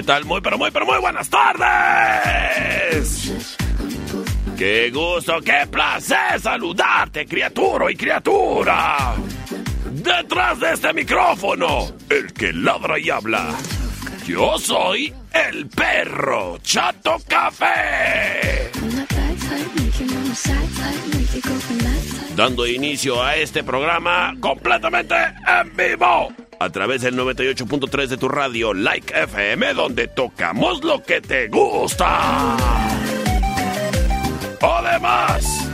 ¿Qué 0.00 0.06
tal? 0.06 0.24
Muy, 0.24 0.40
pero 0.40 0.56
muy, 0.56 0.70
pero 0.70 0.86
muy 0.86 0.98
buenas 0.98 1.28
tardes. 1.28 3.34
Qué 4.56 4.90
gusto, 4.90 5.42
qué 5.42 5.66
placer 5.70 6.40
saludarte, 6.40 7.26
criatura 7.26 7.92
y 7.92 7.96
criatura. 7.96 9.14
Detrás 9.90 10.58
de 10.58 10.72
este 10.72 10.94
micrófono, 10.94 11.92
el 12.08 12.32
que 12.32 12.50
ladra 12.50 12.98
y 12.98 13.10
habla. 13.10 13.54
Yo 14.26 14.58
soy 14.58 15.12
el 15.34 15.68
perro 15.68 16.56
Chato 16.62 17.18
Café. 17.28 18.70
Dando 22.34 22.66
inicio 22.66 23.22
a 23.22 23.36
este 23.36 23.62
programa 23.62 24.34
completamente 24.40 25.14
en 25.14 25.76
vivo. 25.76 26.32
A 26.60 26.68
través 26.68 27.00
del 27.00 27.16
98.3 27.16 28.06
de 28.06 28.18
tu 28.18 28.28
radio 28.28 28.74
Like 28.74 29.18
FM, 29.18 29.72
donde 29.72 30.08
tocamos 30.08 30.84
lo 30.84 31.02
que 31.02 31.22
te 31.22 31.48
gusta. 31.48 32.54
Además, 34.60 35.70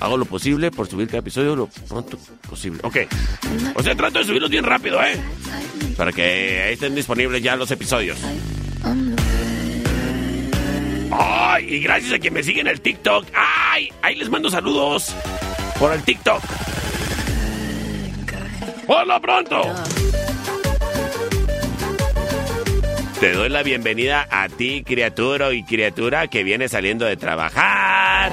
Hago 0.00 0.16
lo 0.16 0.24
posible 0.26 0.70
por 0.70 0.86
subir 0.86 1.06
cada 1.06 1.18
episodio 1.18 1.56
lo 1.56 1.66
pronto 1.88 2.18
posible. 2.48 2.80
Ok. 2.82 2.98
O 3.74 3.82
sea, 3.82 3.94
trato 3.94 4.18
de 4.18 4.24
subirlos 4.24 4.50
bien 4.50 4.64
rápido, 4.64 5.02
¿eh? 5.02 5.18
Para 5.96 6.12
que 6.12 6.72
estén 6.72 6.94
disponibles 6.94 7.42
ya 7.42 7.56
los 7.56 7.70
episodios. 7.70 8.18
Y 11.60 11.80
gracias 11.80 12.12
a 12.12 12.18
quien 12.18 12.34
me 12.34 12.42
sigue 12.42 12.60
en 12.60 12.66
el 12.66 12.80
TikTok. 12.80 13.26
¡Ay! 13.34 13.92
Ahí 14.02 14.16
les 14.16 14.28
mando 14.28 14.50
saludos 14.50 15.14
por 15.78 15.92
el 15.92 16.02
TikTok. 16.02 16.42
¡Por 18.86 19.06
lo 19.06 19.20
pronto! 19.20 19.74
Te 23.20 23.32
doy 23.32 23.48
la 23.48 23.62
bienvenida 23.62 24.26
a 24.30 24.48
ti, 24.48 24.82
criatura 24.84 25.52
y 25.52 25.62
criatura 25.62 26.26
que 26.26 26.44
viene 26.44 26.68
saliendo 26.68 27.06
de 27.06 27.16
trabajar, 27.16 28.32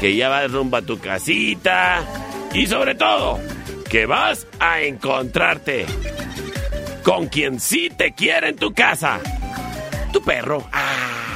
que 0.00 0.16
ya 0.16 0.28
vas 0.28 0.50
rumbo 0.50 0.78
a 0.78 0.82
tu 0.82 0.98
casita 0.98 2.02
y 2.54 2.66
sobre 2.66 2.94
todo, 2.94 3.38
que 3.90 4.06
vas 4.06 4.46
a 4.58 4.80
encontrarte 4.80 5.84
con 7.02 7.26
quien 7.26 7.60
sí 7.60 7.90
te 7.94 8.12
quiere 8.12 8.50
en 8.50 8.56
tu 8.56 8.72
casa. 8.72 9.20
Tu 10.12 10.22
perro. 10.22 10.66
Ah. 10.72 11.31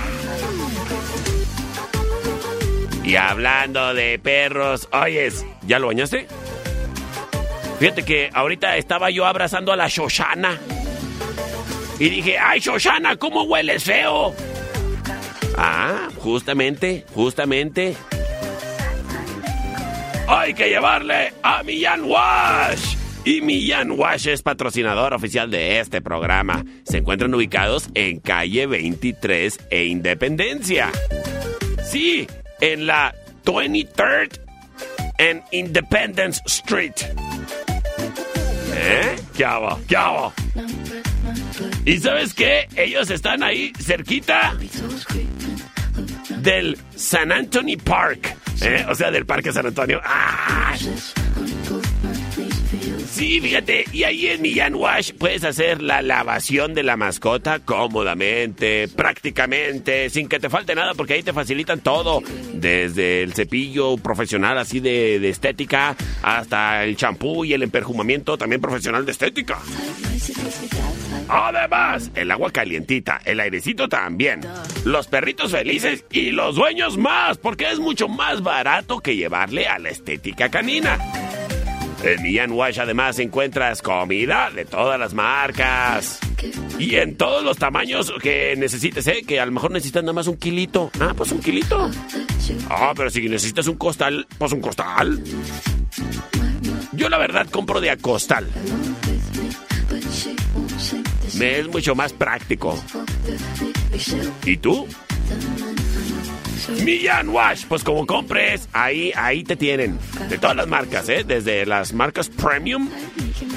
Y 3.07 3.15
hablando 3.15 3.95
de 3.95 4.19
perros, 4.19 4.89
oyes, 4.93 5.47
¿ya 5.65 5.79
lo 5.79 5.87
bañaste? 5.87 6.27
Fíjate 7.79 8.03
que 8.05 8.31
ahorita 8.35 8.77
estaba 8.77 9.11
yo 9.11 9.27
abrazando 9.27 9.73
a 9.73 9.77
la 9.77 9.87
Shoshana. 9.87 10.59
Y 12.01 12.09
dije, 12.09 12.37
ay 12.37 12.59
Shoshana, 12.59 13.15
¿cómo 13.15 13.45
hueles 13.45 13.85
feo? 13.85 14.35
Ah, 15.57 16.09
justamente, 16.19 17.07
justamente. 17.15 17.97
Hay 20.27 20.55
que 20.55 20.69
llevarle 20.69 21.33
a 21.45 21.63
Millán 21.63 22.03
Wash. 22.05 22.97
Y 23.25 23.41
Millán 23.41 23.93
Wash 23.93 24.27
es 24.27 24.43
patrocinador 24.43 25.15
oficial 25.15 25.49
de 25.49 25.79
este 25.79 26.03
programa. 26.03 26.65
Se 26.85 26.99
encuentran 26.99 27.33
ubicados 27.33 27.89
en 27.95 28.19
calle 28.19 28.67
23 28.67 29.61
e 29.71 29.85
Independencia. 29.85 30.91
Sí, 31.85 32.27
en 32.61 32.87
la 32.87 33.15
23rd 33.45 34.39
and 35.19 35.43
Independence 35.51 36.43
Street. 36.47 36.95
¿Eh? 38.75 39.17
¿Qué 39.37 39.45
hago? 39.45 39.81
¿Qué 39.89 39.97
hago? 39.97 40.33
¿Y 41.85 41.99
sabes 41.99 42.35
qué? 42.35 42.69
Ellos 42.77 43.11
están 43.11 43.43
ahí 43.43 43.73
cerquita 43.81 44.55
del 46.39 46.79
San 46.95 47.33
Antonio 47.33 47.79
Park. 47.79 48.37
¿eh? 48.63 48.85
O 48.89 48.95
sea, 48.95 49.11
del 49.11 49.27
Parque 49.27 49.53
San 49.53 49.67
Antonio. 49.67 50.01
¡Ah! 50.05 50.75
Sí, 53.11 53.41
fíjate, 53.41 53.85
y 53.93 54.05
ahí 54.05 54.27
en 54.27 54.43
Millán 54.43 54.75
Wash 54.75 55.13
puedes 55.13 55.45
hacer 55.45 55.81
la 55.81 56.03
lavación 56.03 56.75
de 56.75 56.83
la 56.83 56.97
mascota 56.97 57.61
cómodamente, 57.61 58.89
prácticamente, 58.89 60.11
sin 60.11 60.29
que 60.29 60.39
te 60.39 60.51
falte 60.51 60.75
nada, 60.75 60.93
porque 60.95 61.15
ahí 61.15 61.23
te 61.23 61.33
facilitan 61.33 61.81
todo, 61.81 62.23
desde 62.53 63.23
el 63.23 63.33
cepillo 63.33 63.97
profesional 63.97 64.59
así 64.59 64.81
de, 64.81 65.19
de 65.19 65.29
estética, 65.29 65.97
hasta 66.23 66.85
el 66.85 66.97
champú 66.97 67.45
y 67.45 67.53
el 67.53 67.63
emperjumamiento 67.63 68.37
también 68.37 68.61
profesional 68.61 69.07
de 69.07 69.13
estética. 69.13 69.59
Además, 71.29 72.11
el 72.15 72.31
agua 72.31 72.51
calientita, 72.51 73.21
el 73.25 73.41
airecito 73.41 73.89
también, 73.89 74.41
los 74.85 75.09
perritos 75.09 75.53
felices 75.53 76.05
y 76.13 76.31
los 76.31 76.55
dueños 76.55 76.97
más, 76.97 77.39
porque 77.39 77.71
es 77.71 77.79
mucho 77.79 78.09
más 78.09 78.43
barato 78.43 79.01
que 79.01 79.17
llevarle 79.17 79.67
a 79.67 79.79
la 79.79 79.89
estética 79.89 80.51
canina. 80.51 80.99
En 82.07 82.23
Millán 82.23 82.53
Wash 82.53 82.79
además 82.79 83.19
encuentras 83.19 83.83
comida 83.83 84.53
de 84.53 84.65
todas 84.65 84.97
las 84.97 85.13
marcas. 85.13 86.21
Y 86.79 86.95
en 86.95 87.17
todos 87.17 87.43
los 87.43 87.57
tamaños 87.57 88.13
que 88.23 88.55
necesites, 88.57 89.09
¿eh? 89.09 89.25
Que 89.27 89.41
a 89.41 89.47
lo 89.47 89.51
mejor 89.51 89.73
necesitas 89.73 90.05
nada 90.05 90.13
más 90.13 90.29
un 90.29 90.37
kilito. 90.37 90.93
Ah, 91.01 91.15
pues 91.17 91.33
un 91.33 91.41
kilito. 91.41 91.91
Ah, 92.71 92.93
pero 92.95 93.11
si 93.11 93.29
necesitas 93.29 93.67
un 93.67 93.75
costal, 93.75 94.25
pues 94.39 94.53
un 94.53 94.61
costal. 94.61 95.21
Yo 96.93 97.09
la 97.09 97.19
verdad 97.19 97.49
compro 97.51 97.81
de 97.81 97.91
a 97.91 97.97
costal. 97.97 98.47
Me 101.39 101.59
es 101.59 101.67
mucho 101.67 101.97
más 101.97 102.13
práctico. 102.13 102.79
¿Y 104.45 104.59
tú? 104.59 104.87
Millán 106.85 107.29
Wash, 107.29 107.65
pues 107.67 107.85
como 107.85 108.07
compres, 108.07 108.69
ahí, 108.73 109.13
ahí 109.17 109.45
te 109.45 109.57
tienen. 109.57 109.99
De 110.29 110.39
todas 110.39 110.57
las 110.57 110.67
marcas, 110.67 111.09
¿eh? 111.09 111.25
Desde 111.27 111.67
las 111.67 111.93
marcas 111.93 112.29
premium 112.29 112.89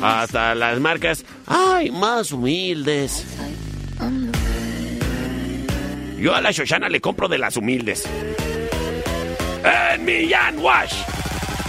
hasta 0.02 0.56
las 0.56 0.80
marcas, 0.80 1.26
ay, 1.48 1.92
más 1.92 2.32
humildes. 2.32 3.26
Yo 6.20 6.36
a 6.36 6.42
la 6.42 6.52
Shoshana 6.52 6.90
le 6.90 7.00
compro 7.00 7.28
de 7.28 7.38
las 7.38 7.56
humildes. 7.58 8.04
En 9.64 10.06
Millán 10.06 10.60
Wash. 10.60 10.94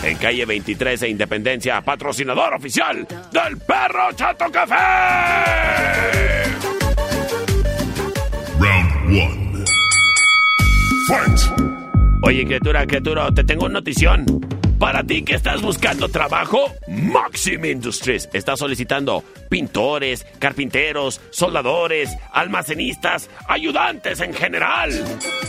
En 0.03 0.17
calle 0.17 0.47
23 0.47 1.01
de 1.01 1.09
Independencia, 1.09 1.81
patrocinador 1.83 2.55
oficial 2.55 3.07
del 3.33 3.59
Perro 3.59 4.13
Chato 4.15 4.51
Café. 4.51 6.50
Oye, 12.23 12.45
criatura, 12.45 12.87
criatura, 12.87 13.33
te 13.33 13.45
tengo 13.45 13.65
una 13.65 13.75
notición. 13.75 14.25
Para 14.79 15.03
ti 15.03 15.23
que 15.23 15.35
estás 15.35 15.61
buscando 15.61 16.09
trabajo, 16.09 16.73
Maxim 16.89 17.65
Industries 17.65 18.31
está 18.33 18.57
solicitando 18.57 19.23
pintores, 19.51 20.25
carpinteros, 20.39 21.21
soldadores, 21.31 22.09
almacenistas, 22.33 23.29
ayudantes 23.47 24.21
en 24.21 24.33
general, 24.33 24.91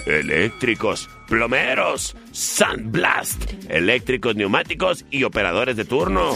eléctricos, 0.05 1.09
plomeros, 1.29 2.15
sandblast, 2.33 3.53
eléctricos 3.69 4.35
neumáticos 4.35 5.05
y 5.09 5.23
operadores 5.23 5.77
de 5.77 5.85
turno. 5.85 6.33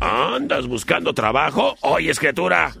¿Andas 0.00 0.68
buscando 0.68 1.14
trabajo? 1.14 1.76
Oye, 1.80 2.12
criatura, 2.14 2.72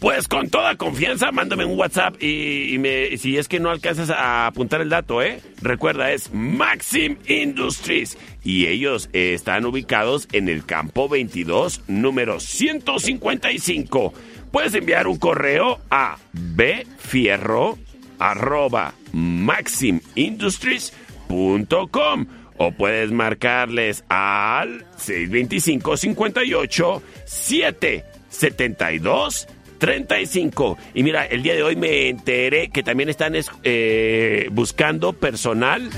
pues 0.00 0.26
con 0.28 0.48
toda 0.48 0.76
confianza, 0.76 1.30
mándame 1.30 1.66
un 1.66 1.78
WhatsApp 1.78 2.22
y, 2.22 2.80
si 3.18 3.36
es 3.36 3.48
que 3.48 3.60
no 3.60 3.68
alcanzas 3.70 4.08
a 4.08 4.46
apuntar 4.46 4.80
el 4.80 4.88
dato, 4.88 5.20
¿eh? 5.20 5.42
Recuerda, 5.60 6.10
es 6.10 6.32
Maxim 6.32 7.18
Industries. 7.26 8.16
Y 8.42 8.64
ellos 8.66 9.10
eh, 9.12 9.34
están 9.34 9.66
ubicados 9.66 10.26
en 10.32 10.48
el 10.48 10.64
campo 10.64 11.10
22, 11.10 11.82
número 11.86 12.40
155. 12.40 14.14
Puedes 14.50 14.72
enviar 14.74 15.06
un 15.06 15.18
correo 15.18 15.80
a 15.90 16.16
bfierro 16.32 17.76
o 22.56 22.72
puedes 22.72 23.10
marcarles 23.10 24.04
al 24.08 24.86
625 24.96 25.96
58 25.96 27.02
772 27.24 29.48
35. 29.80 30.78
Y 30.94 31.02
mira, 31.02 31.24
el 31.24 31.42
día 31.42 31.54
de 31.54 31.64
hoy 31.64 31.74
me 31.74 32.08
enteré 32.08 32.68
que 32.68 32.84
también 32.84 33.08
están 33.08 33.34
eh, 33.64 34.48
buscando 34.52 35.12
personal 35.14 35.90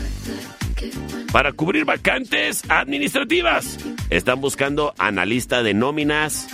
para 1.33 1.53
cubrir 1.53 1.85
vacantes 1.85 2.63
administrativas. 2.69 3.79
Están 4.09 4.41
buscando 4.41 4.95
analista 4.99 5.63
de 5.63 5.75
nóminas 5.75 6.47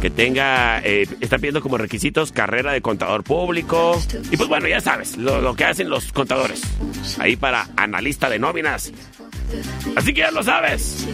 que 0.00 0.10
tenga, 0.10 0.80
eh, 0.84 1.06
están 1.20 1.40
pidiendo 1.40 1.60
como 1.60 1.76
requisitos 1.76 2.32
carrera 2.32 2.72
de 2.72 2.80
contador 2.80 3.22
público. 3.22 4.00
Y 4.30 4.36
pues 4.36 4.48
bueno, 4.48 4.68
ya 4.68 4.80
sabes, 4.80 5.16
lo, 5.18 5.40
lo 5.40 5.54
que 5.54 5.64
hacen 5.64 5.90
los 5.90 6.12
contadores. 6.12 6.62
Ahí 7.18 7.36
para 7.36 7.68
analista 7.76 8.30
de 8.30 8.38
nóminas. 8.38 8.90
Así 9.96 10.14
que 10.14 10.20
ya 10.20 10.30
lo 10.30 10.42
sabes. 10.42 11.06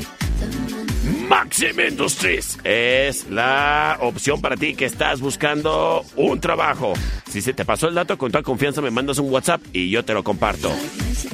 Maxim 1.28 1.80
Industries 1.80 2.58
es 2.64 3.28
la 3.30 3.98
opción 4.00 4.40
para 4.40 4.56
ti 4.56 4.74
que 4.74 4.84
estás 4.84 5.20
buscando 5.20 6.04
un 6.16 6.40
trabajo. 6.40 6.92
Si 7.28 7.40
se 7.40 7.54
te 7.54 7.64
pasó 7.64 7.88
el 7.88 7.94
dato, 7.94 8.18
con 8.18 8.30
toda 8.30 8.42
confianza 8.42 8.80
me 8.80 8.90
mandas 8.90 9.18
un 9.18 9.30
WhatsApp 9.30 9.60
y 9.72 9.90
yo 9.90 10.04
te 10.04 10.14
lo 10.14 10.22
comparto. 10.22 10.70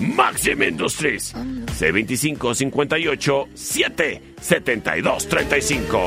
Maxim 0.00 0.62
Industries, 0.62 1.34
C25 1.34 2.54
58 2.54 3.48
7 3.54 4.22
72 4.40 5.28
35. 5.28 6.04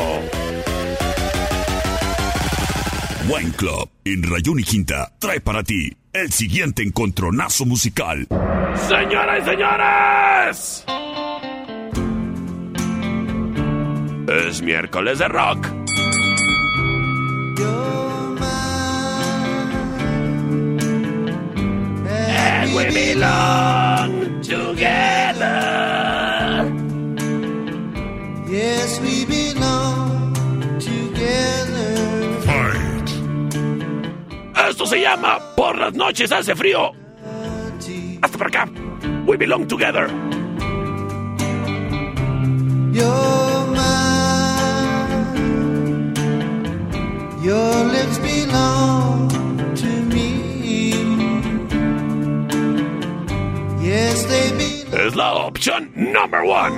Wine 3.29 3.51
Club 3.51 3.89
en 4.03 4.23
Rayón 4.23 4.59
y 4.59 4.63
Quinta 4.63 5.13
trae 5.19 5.39
para 5.39 5.63
ti 5.63 5.91
el 6.11 6.31
siguiente 6.31 6.83
encontronazo 6.83 7.65
musical. 7.65 8.27
Señoras 8.87 9.41
y 9.41 9.49
señores, 9.49 10.85
es 14.33 14.61
miércoles 14.61 15.19
de 15.19 15.27
rock. 15.27 15.67
And 22.05 22.75
we 22.75 22.85
belong 22.85 24.41
together. 24.41 25.53
Yes, 28.49 28.99
we 29.01 29.25
belong 29.25 30.33
together. 30.79 31.95
Fight. 32.45 33.09
Esto 34.69 34.85
se 34.85 35.01
llama 35.01 35.39
Por 35.55 35.77
las 35.77 35.93
noches 35.93 36.31
hace 36.31 36.55
frío. 36.55 36.91
Hasta 38.21 38.37
por 38.37 38.47
acá. 38.47 38.69
We 39.25 39.37
belong 39.37 39.67
together. 39.67 40.09
You're 42.93 43.42
Your 47.43 47.83
lips 47.91 48.19
belong 48.19 49.27
to 49.75 49.87
me. 50.13 50.93
Yes, 53.83 54.25
they 54.27 54.51
belong 54.51 55.07
Es 55.07 55.13
la 55.13 55.33
opción 55.33 55.91
number 55.93 56.41
one. 56.43 56.73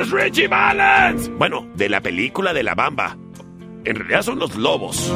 Es 0.00 0.10
Richie 0.12 0.46
Valens. 0.46 1.28
Bueno, 1.36 1.66
de 1.74 1.88
la 1.88 2.00
película 2.00 2.52
de 2.52 2.62
la 2.62 2.76
Bamba. 2.76 3.16
En 3.84 3.96
realidad 3.96 4.22
son 4.22 4.38
los 4.38 4.54
lobos. 4.54 5.10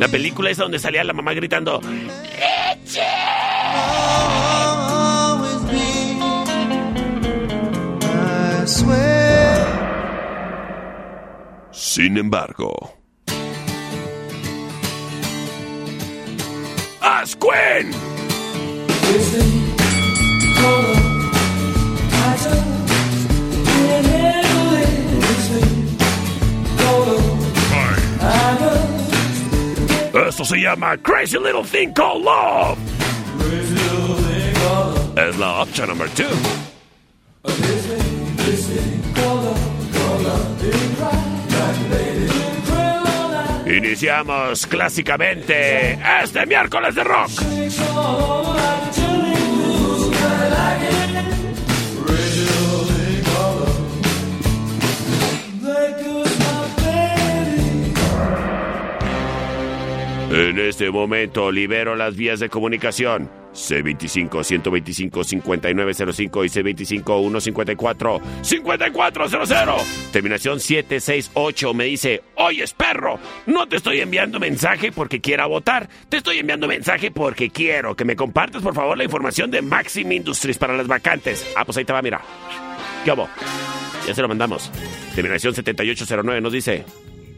La 0.00 0.08
película 0.08 0.50
es 0.50 0.56
donde 0.56 0.80
salía 0.80 1.04
la 1.04 1.12
mamá 1.12 1.32
gritando. 1.32 1.80
Sin 11.94 12.16
embargo. 12.18 12.74
¡As 17.00 17.36
Queen! 17.36 17.92
Esto 30.28 30.44
se 30.44 30.56
llama 30.56 30.96
Crazy 30.96 31.38
Little 31.38 31.62
Thing 31.62 31.92
Called 31.92 32.24
Love. 32.24 32.76
Es 35.16 35.38
la 35.38 35.62
opción 35.62 35.90
number 35.90 36.08
two. 36.16 36.24
Iniciamos 43.76 44.66
clásicamente 44.68 45.98
este 46.22 46.46
miércoles 46.46 46.94
de 46.94 47.02
rock. 47.02 48.53
En 60.34 60.58
este 60.58 60.90
momento 60.90 61.50
libero 61.52 61.94
las 61.94 62.16
vías 62.16 62.40
de 62.40 62.48
comunicación. 62.48 63.30
C25-125-5905 63.52 66.44
y 66.44 66.48
C25-154-5400. 67.04 69.80
Terminación 70.10 70.58
768 70.58 71.72
me 71.72 71.84
dice, 71.84 72.24
oye, 72.34 72.64
perro, 72.76 73.20
no 73.46 73.68
te 73.68 73.76
estoy 73.76 74.00
enviando 74.00 74.40
mensaje 74.40 74.90
porque 74.90 75.20
quiera 75.20 75.46
votar. 75.46 75.88
Te 76.08 76.16
estoy 76.16 76.40
enviando 76.40 76.66
mensaje 76.66 77.12
porque 77.12 77.50
quiero 77.50 77.94
que 77.94 78.04
me 78.04 78.16
compartas, 78.16 78.60
por 78.60 78.74
favor, 78.74 78.98
la 78.98 79.04
información 79.04 79.52
de 79.52 79.62
Maxim 79.62 80.10
Industries 80.10 80.58
para 80.58 80.76
las 80.76 80.88
vacantes. 80.88 81.46
Ah, 81.54 81.64
pues 81.64 81.76
ahí 81.76 81.84
te 81.84 81.92
va, 81.92 82.02
mira. 82.02 82.20
¿Qué 83.04 83.12
hago? 83.12 83.28
Ya 84.04 84.12
se 84.12 84.20
lo 84.20 84.26
mandamos. 84.26 84.68
Terminación 85.14 85.54
7809 85.54 86.40
nos 86.40 86.52
dice, 86.52 86.84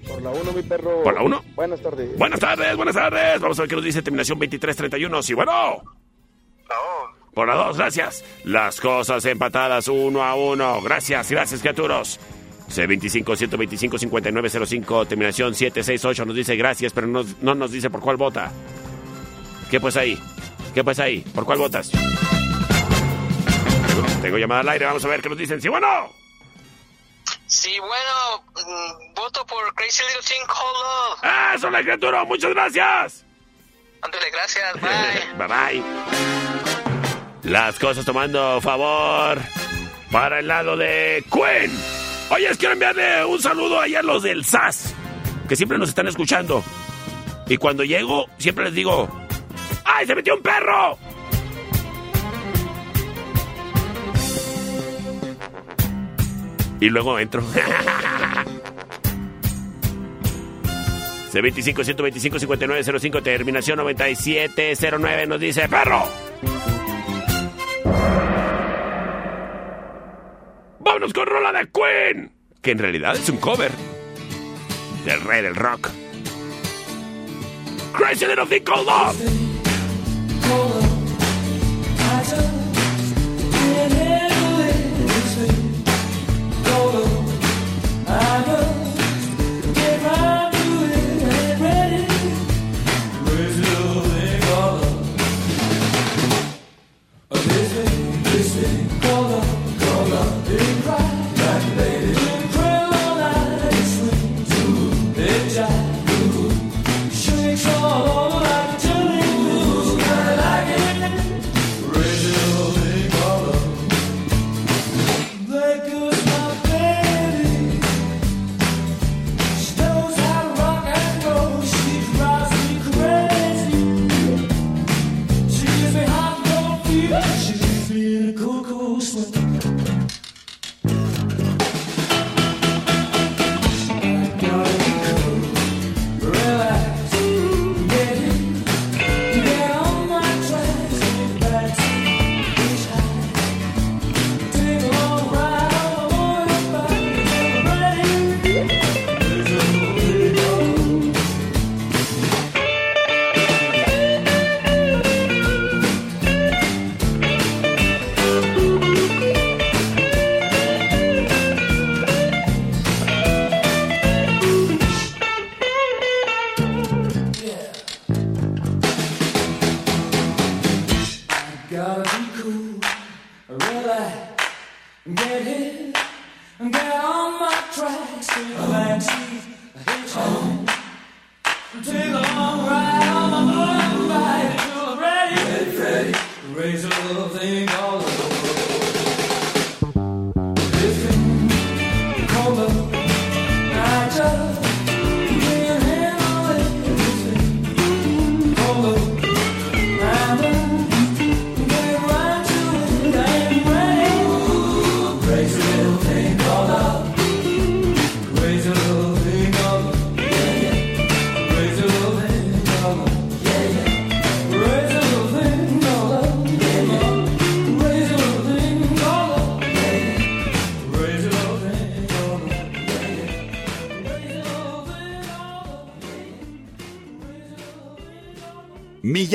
Por 0.07 0.23
la 0.23 0.31
1, 0.31 0.53
mi 0.53 0.63
perro. 0.63 1.03
¿Por 1.03 1.15
la 1.15 1.23
uno? 1.23 1.43
Buenas 1.55 1.81
tardes. 1.81 2.17
buenas 2.17 2.41
tardes, 2.41 2.77
buenas 2.77 2.95
tardes. 2.95 3.41
Vamos 3.41 3.59
a 3.59 3.63
ver 3.63 3.69
qué 3.69 3.77
nos 3.77 3.85
dice 3.85 4.03
terminación 4.03 4.39
2331. 4.39 5.23
Sí, 5.23 5.35
bueno. 5.35 5.83
Por 7.35 7.49
la 7.49 7.55
dos, 7.55 7.77
gracias. 7.77 8.25
Las 8.45 8.81
cosas 8.81 9.25
empatadas 9.27 9.89
uno 9.89 10.23
a 10.23 10.35
uno. 10.35 10.81
Gracias, 10.81 11.31
gracias, 11.31 11.61
criaturos. 11.61 12.19
C25-125-5905, 12.71 15.07
terminación 15.07 15.55
768 15.55 16.25
nos 16.25 16.35
dice 16.35 16.57
gracias, 16.57 16.93
pero 16.93 17.07
no, 17.07 17.25
no 17.43 17.55
nos 17.55 17.71
dice 17.71 17.91
por 17.91 18.01
cuál 18.01 18.17
vota. 18.17 18.51
¿Qué 19.71 19.79
pues 19.81 19.97
ahí? 19.97 20.19
¿Qué 20.75 20.83
pues 20.83 20.99
ahí? 20.99 21.21
¿Por 21.35 21.45
cuál 21.45 21.59
votas? 21.59 21.93
Tengo 24.23 24.39
llamada 24.39 24.63
al 24.63 24.69
aire, 24.71 24.87
vamos 24.87 25.05
a 25.05 25.09
ver 25.09 25.21
qué 25.21 25.29
nos 25.29 25.39
dicen. 25.39 25.61
¡Sí, 25.61 25.69
bueno! 25.69 25.87
Sí, 27.57 27.81
bueno, 27.81 28.45
mm, 28.55 29.15
voto 29.15 29.47
por 29.47 29.75
Crazy 29.75 30.03
Little 30.03 30.21
Thing 30.23 30.45
Called 30.47 30.77
Love. 31.23 31.55
¡Eso, 31.55 31.71
la 31.71 31.81
criatura! 31.81 32.23
¡Muchas 32.25 32.51
gracias! 32.51 33.25
Ándale, 34.03 34.31
gracias, 34.31 34.75
bye. 34.83 35.25
bye 35.39 35.49
bye. 35.49 35.83
Las 37.51 37.79
cosas 37.79 38.05
tomando 38.05 38.61
favor 38.61 39.39
para 40.13 40.41
el 40.41 40.49
lado 40.49 40.77
de 40.77 41.25
Queen. 41.33 41.73
Oye, 42.29 42.51
quiero 42.59 42.75
enviarle 42.75 43.25
un 43.25 43.41
saludo 43.41 43.81
allá 43.81 44.01
a 44.01 44.03
los 44.03 44.23
del 44.23 44.45
SAS, 44.45 44.93
que 45.49 45.57
siempre 45.57 45.79
nos 45.79 45.89
están 45.89 46.09
escuchando. 46.09 46.63
Y 47.47 47.57
cuando 47.57 47.85
llego, 47.85 48.27
siempre 48.37 48.67
les 48.67 48.75
digo, 48.75 49.09
¡ay, 49.83 50.07
se 50.07 50.15
metió 50.15 50.35
un 50.35 50.43
perro! 50.43 50.99
Y 56.81 56.89
luego 56.91 57.19
entro. 57.19 57.43
C25 61.33 61.85
125 61.85 62.39
5905 62.39 63.23
terminación 63.23 63.79
9709 63.79 65.27
nos 65.27 65.41
dice 65.41 65.69
perro. 65.69 66.05
Vámonos 70.79 71.13
con 71.13 71.27
rola 71.27 71.53
de 71.53 71.69
Queen, 71.71 72.33
que 72.63 72.71
en 72.71 72.79
realidad 72.79 73.17
es 73.17 73.29
un 73.29 73.37
cover 73.39 73.73
del 75.05 75.21
rey 75.23 75.43
del 75.43 75.55
rock. 75.55 75.91
Crazy 77.93 78.27
Little 78.27 78.47
Thing 78.47 78.63
Called 78.63 78.87
Love. 78.87 79.56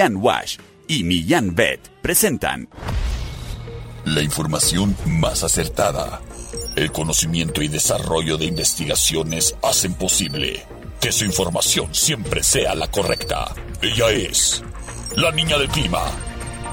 Millán 0.01 0.15
Wash 0.15 0.57
y 0.87 1.03
Millán 1.03 1.53
Vet 1.53 1.79
presentan 2.01 2.67
la 4.03 4.23
información 4.23 4.97
más 5.05 5.43
acertada. 5.43 6.21
El 6.75 6.91
conocimiento 6.91 7.61
y 7.61 7.67
desarrollo 7.67 8.35
de 8.39 8.45
investigaciones 8.45 9.55
hacen 9.61 9.93
posible 9.93 10.65
que 10.99 11.11
su 11.11 11.23
información 11.23 11.93
siempre 11.93 12.41
sea 12.41 12.73
la 12.73 12.89
correcta. 12.89 13.53
Ella 13.79 14.09
es 14.09 14.63
la 15.15 15.31
niña 15.31 15.59
del 15.59 15.69
clima 15.69 16.01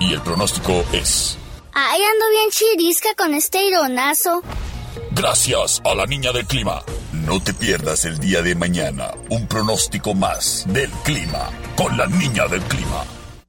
y 0.00 0.14
el 0.14 0.22
pronóstico 0.22 0.82
es... 0.94 1.36
Ay, 1.74 2.00
ando 2.00 2.30
bien 2.30 2.50
chirisca 2.50 3.10
con 3.14 3.34
este 3.34 3.62
ironazo. 3.66 4.42
Gracias 5.10 5.82
a 5.84 5.94
la 5.94 6.06
niña 6.06 6.32
del 6.32 6.46
clima. 6.46 6.82
No 7.12 7.42
te 7.42 7.52
pierdas 7.52 8.06
el 8.06 8.18
día 8.20 8.40
de 8.40 8.54
mañana 8.54 9.10
un 9.28 9.46
pronóstico 9.46 10.14
más 10.14 10.64
del 10.68 10.90
clima 11.04 11.50
con 11.76 11.94
la 11.98 12.06
niña 12.06 12.48
del 12.48 12.62
clima. 12.62 13.04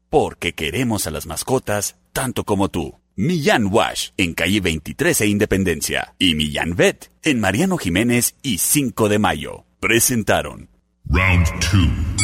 Porque 0.10 0.54
queremos 0.54 1.06
a 1.06 1.12
las 1.12 1.28
mascotas 1.28 1.98
tanto 2.14 2.44
como 2.44 2.70
tú. 2.70 2.96
Millán 3.16 3.68
Wash 3.72 4.10
en 4.18 4.34
calle 4.34 4.62
23 4.62 5.22
e 5.22 5.28
Independencia 5.28 6.16
y 6.18 6.36
Millán 6.36 6.76
Vet 6.76 7.12
en 7.22 7.40
Mariano 7.40 7.78
Jiménez 7.78 8.36
y 8.42 8.60
5 8.60 9.10
de 9.10 9.20
Mayo. 9.20 9.66
Presentaron 9.80 10.70
Round 11.06 11.46
2. 11.72 12.20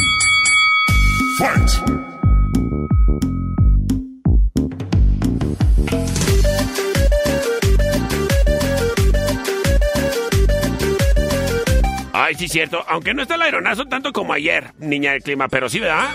Fight. 1.38 1.70
Ay, 12.12 12.34
sí, 12.34 12.48
cierto. 12.48 12.82
Aunque 12.88 13.14
no 13.14 13.22
está 13.22 13.36
el 13.36 13.42
aeronazo 13.42 13.84
tanto 13.84 14.12
como 14.12 14.32
ayer, 14.32 14.72
niña 14.78 15.12
del 15.12 15.22
clima, 15.22 15.46
pero 15.48 15.68
sí, 15.68 15.78
¿verdad? 15.78 16.08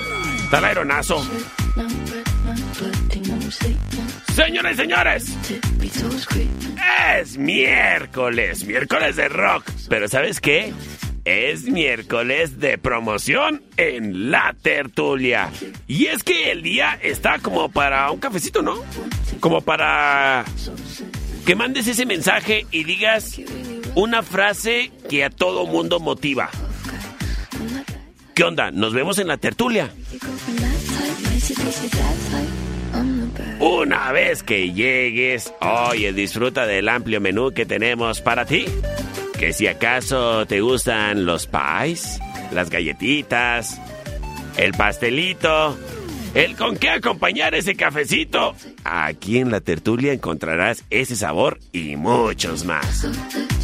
Está 0.43 0.57
el 0.57 0.65
aeronazo. 0.65 1.23
Señores 4.33 4.73
y 4.73 4.75
señores, 4.75 5.37
es 7.19 7.37
miércoles, 7.37 8.65
miércoles 8.65 9.15
de 9.15 9.29
rock. 9.29 9.65
Pero 9.89 10.07
¿sabes 10.07 10.39
qué? 10.39 10.73
es 11.25 11.65
miércoles 11.65 12.59
de 12.59 12.77
promoción 12.77 13.61
en 13.77 14.31
La 14.31 14.55
Tertulia. 14.61 15.51
Y 15.87 16.07
es 16.07 16.23
que 16.23 16.51
el 16.51 16.63
día 16.63 16.97
está 17.01 17.39
como 17.39 17.69
para 17.69 18.09
un 18.11 18.19
cafecito, 18.19 18.61
¿no? 18.61 18.75
Como 19.39 19.61
para 19.61 20.45
que 21.45 21.55
mandes 21.55 21.87
ese 21.87 22.05
mensaje 22.05 22.65
y 22.71 22.83
digas 22.83 23.39
una 23.95 24.23
frase 24.23 24.91
que 25.09 25.23
a 25.23 25.29
todo 25.29 25.65
mundo 25.65 25.99
motiva. 25.99 26.49
¿Qué 28.33 28.43
onda? 28.43 28.71
Nos 28.71 28.93
vemos 28.93 29.19
en 29.19 29.27
la 29.27 29.37
tertulia. 29.37 29.91
Una 33.61 34.11
vez 34.11 34.41
que 34.41 34.73
llegues, 34.73 35.53
oye, 35.61 36.13
disfruta 36.13 36.65
del 36.65 36.89
amplio 36.89 37.21
menú 37.21 37.51
que 37.51 37.67
tenemos 37.67 38.19
para 38.19 38.43
ti. 38.45 38.65
Que 39.37 39.53
si 39.53 39.67
acaso 39.67 40.47
te 40.47 40.61
gustan 40.61 41.27
los 41.27 41.45
pies, 41.45 42.19
las 42.51 42.71
galletitas, 42.71 43.79
el 44.57 44.73
pastelito, 44.73 45.77
el 46.33 46.55
con 46.55 46.77
qué 46.77 46.89
acompañar 46.89 47.55
ese 47.55 47.75
cafecito. 47.75 48.55
Aquí 48.83 49.39
en 49.39 49.51
la 49.51 49.61
tertulia 49.61 50.13
encontrarás 50.13 50.83
ese 50.89 51.15
sabor 51.15 51.59
y 51.71 51.95
muchos 51.95 52.65
más. 52.65 53.07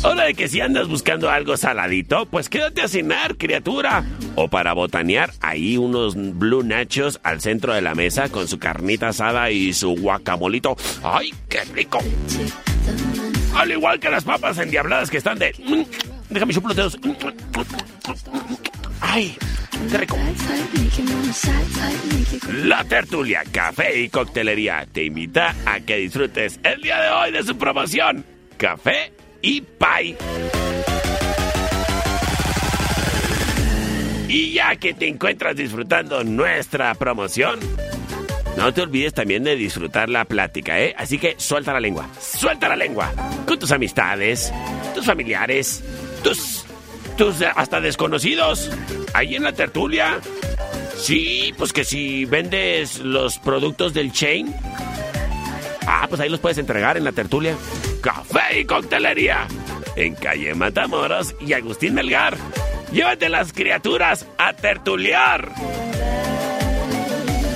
Hora 0.04 0.26
de 0.26 0.34
que 0.34 0.48
si 0.48 0.62
andas 0.62 0.88
buscando 0.88 1.30
algo 1.30 1.58
saladito, 1.58 2.26
pues 2.26 2.50
quédate 2.50 2.82
a 2.82 2.88
cenar, 2.88 3.38
criatura. 3.38 4.06
O 4.36 4.48
para 4.48 4.74
botanear, 4.74 5.32
ahí 5.42 5.78
unos 5.78 6.16
blue 6.16 6.64
nachos 6.64 7.20
al 7.24 7.42
centro 7.42 7.74
de 7.74 7.82
la 7.82 7.96
mesa 7.96 8.30
con 8.30 8.48
su 8.48 8.60
carnita 8.60 9.10
asada 9.10 9.50
y 9.52 9.74
su 9.74 9.96
guacamolito. 9.96 10.76
¡Ay, 11.04 11.34
qué 11.50 11.64
rico! 11.74 12.00
Al 13.56 13.72
igual 13.72 14.00
que 14.00 14.10
las 14.10 14.24
papas 14.24 14.58
endiabladas 14.60 15.10
que 15.10 15.18
están 15.18 15.40
de... 15.40 15.54
Déjame 16.30 16.54
chupar 16.54 16.76
los 16.76 16.98
dedos. 16.98 17.00
¡Ay! 19.02 19.38
¡Qué 19.90 19.98
rico! 19.98 20.18
La 22.54 22.84
tertulia, 22.84 23.44
café 23.52 24.00
y 24.00 24.10
coctelería 24.10 24.86
te 24.92 25.06
invita 25.06 25.56
a 25.66 25.80
que 25.80 25.98
disfrutes 25.98 26.60
el 26.64 26.82
día 26.82 27.02
de 27.02 27.10
hoy 27.10 27.32
de 27.32 27.44
su 27.44 27.58
promoción. 27.58 28.26
Café 28.58 29.12
y 29.42 29.62
pie. 29.62 30.18
Y 34.28 34.54
ya 34.54 34.76
que 34.76 34.94
te 34.94 35.08
encuentras 35.08 35.56
disfrutando 35.56 36.24
nuestra 36.24 36.94
promoción, 36.96 37.60
no 38.58 38.74
te 38.74 38.82
olvides 38.82 39.14
también 39.14 39.44
de 39.44 39.56
disfrutar 39.56 40.10
la 40.10 40.26
plática, 40.26 40.80
¿eh? 40.80 40.94
Así 40.98 41.18
que 41.18 41.36
suelta 41.38 41.72
la 41.72 41.80
lengua, 41.80 42.10
suelta 42.20 42.68
la 42.68 42.76
lengua. 42.76 43.14
Con 43.46 43.58
tus 43.58 43.72
amistades, 43.72 44.52
tus 44.94 45.06
familiares, 45.06 45.84
tus, 46.24 46.67
hasta 47.56 47.82
desconocidos. 47.82 48.70
Ahí 49.14 49.36
en 49.36 49.44
la 49.44 49.54
tertulia. 49.54 50.20
Sí, 50.96 51.54
pues 51.58 51.74
que 51.74 51.84
si 51.84 52.26
vendes 52.26 53.00
los 53.00 53.40
productos 53.40 53.94
del 53.94 54.12
chain. 54.12 54.54
Ah, 55.88 56.06
pues 56.10 56.22
ahí 56.22 56.30
los 56.30 56.40
puedes 56.40 56.58
entregar 56.58 56.98
en 56.98 57.04
la 57.04 57.12
tertulia. 57.12 57.56
Café 58.02 58.60
y 58.60 58.66
coctelería. 58.66 59.48
En 59.96 60.16
calle 60.16 60.54
Matamoros 60.54 61.36
y 61.40 61.54
Agustín 61.54 61.96
Melgar. 61.96 62.38
Llévate 62.92 63.30
las 63.30 63.52
criaturas 63.52 64.28
a 64.38 64.54
tertuliar. 64.54 65.52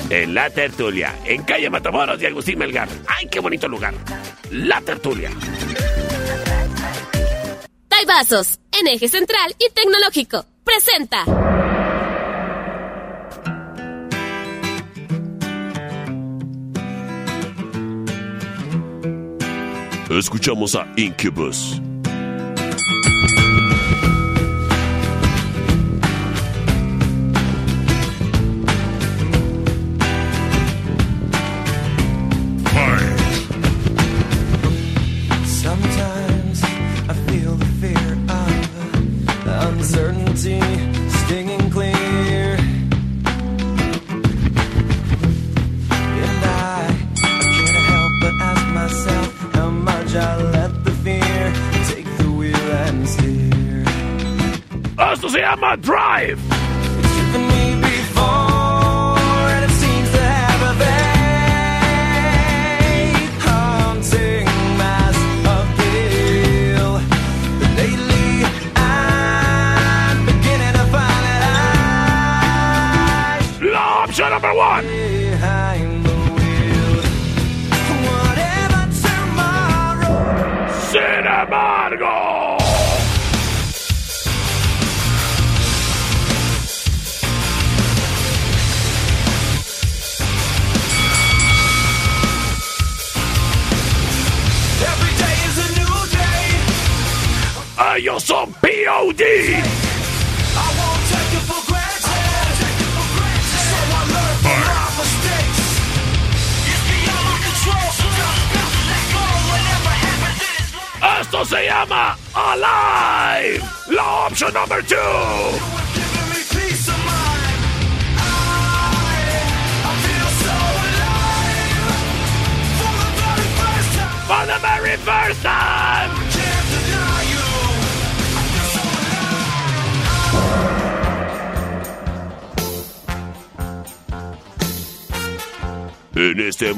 En 0.09 0.33
La 0.33 0.49
Tertulia, 0.49 1.15
en 1.23 1.43
calle 1.43 1.69
Matamoros 1.69 2.21
y 2.21 2.25
Agustín 2.25 2.59
Melgar. 2.59 2.89
¡Ay, 3.07 3.27
qué 3.31 3.39
bonito 3.39 3.69
lugar! 3.69 3.93
La 4.49 4.81
Tertulia. 4.81 5.31
Vasos, 8.07 8.59
en 8.79 8.87
eje 8.87 9.07
central 9.07 9.55
y 9.59 9.69
tecnológico. 9.71 10.45
Presenta. 10.63 11.25
Escuchamos 20.09 20.75
a 20.75 20.85
Incubus. 20.97 21.81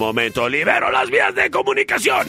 Momento 0.04 0.50
libero 0.50 0.92
las 0.92 1.10
vías 1.10 1.34
de 1.34 1.50
comunicación. 1.50 2.28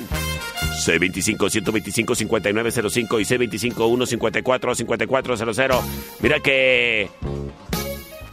C25-125-5905 0.87 3.21
y 3.21 3.25
C25-154-5400. 3.71 5.83
Mira 6.21 6.41
que 6.41 7.11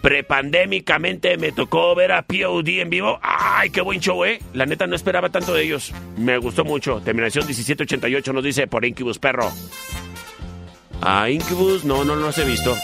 prepandémicamente 0.02 1.38
me 1.38 1.52
tocó 1.52 1.94
ver 1.96 2.12
a 2.12 2.24
POD 2.24 2.82
en 2.82 2.90
vivo. 2.90 3.20
¡Ay, 3.22 3.70
qué 3.70 3.82
buen 3.82 4.00
show, 4.00 4.26
eh! 4.26 4.40
La 4.54 4.66
neta 4.66 4.88
no 4.88 4.96
esperaba 4.96 5.30
tanto 5.30 5.54
de 5.54 5.64
ellos. 5.64 5.94
Me 6.18 6.38
gustó 6.38 6.64
mucho. 6.64 7.02
Terminación 7.02 7.46
1788 7.46 8.34
nos 8.34 8.44
dice 8.44 8.66
por 8.68 8.86
Incubus 8.86 9.20
Perro. 9.20 9.52
A 11.02 11.30
Incubus, 11.30 11.84
no, 11.84 12.06
no 12.06 12.16
los 12.16 12.38
he 12.38 12.46
visto. 12.46 12.78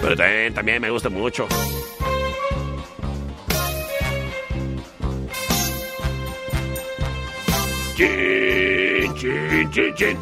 Pero 0.00 0.16
también, 0.16 0.54
también 0.54 0.82
me 0.82 0.90
gusta 0.90 1.08
mucho. 1.08 1.46
Chin, 7.96 9.12
chin, 9.14 9.70
chin, 9.70 9.94
chin. 9.94 10.18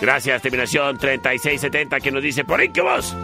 Gracias, 0.00 0.40
terminación 0.42 0.96
3670, 0.96 1.98
que 1.98 2.12
nos 2.12 2.22
dice 2.22 2.44
por 2.44 2.60
ahí 2.60 2.68
vos. 2.68 3.16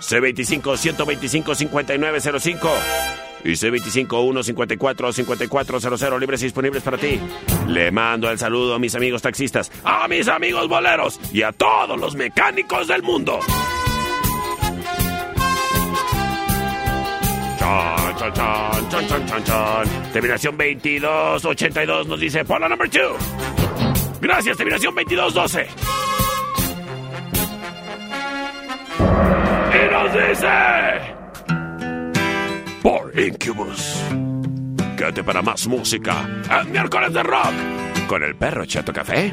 C25-125-5905 0.00 2.70
y 3.44 3.52
C25-154-5400 3.52 6.18
libres 6.18 6.40
y 6.40 6.46
disponibles 6.46 6.82
para 6.82 6.96
ti. 6.96 7.20
Le 7.66 7.90
mando 7.90 8.30
el 8.30 8.38
saludo 8.38 8.76
a 8.76 8.78
mis 8.78 8.94
amigos 8.94 9.20
taxistas, 9.20 9.70
a 9.84 10.08
mis 10.08 10.28
amigos 10.28 10.66
boleros 10.68 11.20
y 11.30 11.42
a 11.42 11.52
todos 11.52 12.00
los 12.00 12.14
mecánicos 12.14 12.88
del 12.88 13.02
mundo. 13.02 13.38
Chan, 17.62 18.16
chan, 18.16 18.32
chan, 18.34 18.90
chan, 18.90 19.06
chan, 19.06 19.26
chan, 19.26 19.44
chan. 19.44 20.12
Terminación 20.12 20.56
2282 20.56 22.08
nos 22.08 22.18
dice 22.18 22.44
Pola 22.44 22.68
number 22.68 22.90
2. 22.90 24.20
Gracias, 24.20 24.56
terminación 24.56 24.92
2212. 24.96 25.68
Y 29.74 29.92
nos 29.92 30.12
dice. 30.12 30.48
Por 32.82 33.20
Incubus. 33.20 34.02
Quédate 34.96 35.22
para 35.22 35.40
más 35.40 35.64
música. 35.68 36.28
El 36.60 36.66
miércoles 36.68 37.12
de 37.12 37.22
rock. 37.22 37.52
Con 38.08 38.24
el 38.24 38.34
perro 38.34 38.66
Chato 38.66 38.92
Café. 38.92 39.32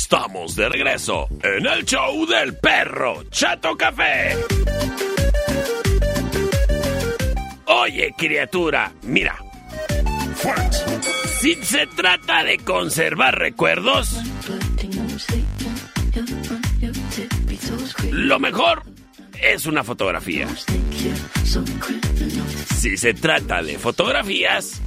Estamos 0.00 0.54
de 0.54 0.68
regreso 0.68 1.26
en 1.42 1.66
el 1.66 1.84
show 1.84 2.24
del 2.24 2.56
perro 2.56 3.24
Chato 3.30 3.76
Café. 3.76 4.36
Oye, 7.66 8.14
criatura, 8.16 8.92
mira. 9.02 9.36
Si 11.40 11.56
se 11.56 11.88
trata 11.88 12.44
de 12.44 12.58
conservar 12.58 13.38
recuerdos, 13.38 14.22
lo 18.10 18.38
mejor 18.38 18.84
es 19.42 19.66
una 19.66 19.82
fotografía. 19.82 20.46
Si 22.76 22.96
se 22.96 23.14
trata 23.14 23.62
de 23.62 23.78
fotografías, 23.78 24.80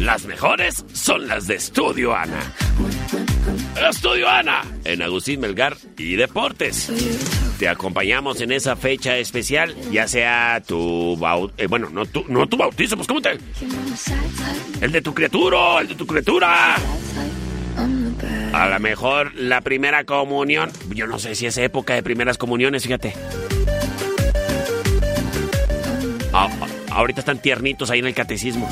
las 0.00 0.24
mejores 0.26 0.84
son 0.92 1.26
las 1.28 1.46
de 1.46 1.56
Estudio 1.56 2.14
Ana. 2.14 2.40
Estudio 3.90 4.28
Ana, 4.28 4.62
en 4.84 5.02
Agustín 5.02 5.40
Melgar 5.40 5.76
y 5.98 6.16
Deportes. 6.16 6.90
Te 7.58 7.68
acompañamos 7.68 8.40
en 8.40 8.52
esa 8.52 8.74
fecha 8.76 9.16
especial, 9.18 9.74
ya 9.92 10.08
sea 10.08 10.62
tu 10.66 11.16
bau- 11.16 11.52
eh, 11.56 11.66
bueno, 11.66 11.88
no 11.90 12.06
tu, 12.06 12.24
no 12.28 12.46
tu 12.48 12.56
bautizo, 12.56 12.96
pues 12.96 13.06
¿cómo 13.06 13.20
te? 13.20 13.38
El 14.80 14.90
de 14.92 15.02
tu 15.02 15.14
criatura, 15.14 15.80
el 15.80 15.88
de 15.88 15.94
tu 15.94 16.06
criatura. 16.06 16.76
A 18.52 18.68
lo 18.68 18.80
mejor 18.80 19.34
la 19.34 19.60
primera 19.60 20.04
comunión. 20.04 20.70
Yo 20.90 21.06
no 21.06 21.18
sé 21.18 21.34
si 21.34 21.46
es 21.46 21.56
época 21.58 21.94
de 21.94 22.02
primeras 22.02 22.38
comuniones, 22.38 22.84
fíjate. 22.84 23.14
Ah, 26.32 26.48
ah, 26.60 26.66
ahorita 26.90 27.20
están 27.20 27.38
tiernitos 27.40 27.90
ahí 27.90 28.00
en 28.00 28.06
el 28.06 28.14
catecismo. 28.14 28.68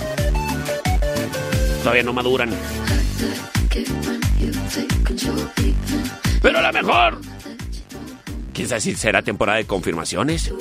Todavía 1.83 2.05
no 2.05 2.13
maduran. 2.13 2.51
Pero 6.41 6.59
a 6.59 6.63
lo 6.63 6.73
mejor. 6.73 7.21
¿Quién 8.53 8.69
sabe 8.69 8.81
si 8.81 8.95
será 8.95 9.23
temporada 9.23 9.59
de 9.59 9.67
confirmaciones? 9.67 10.53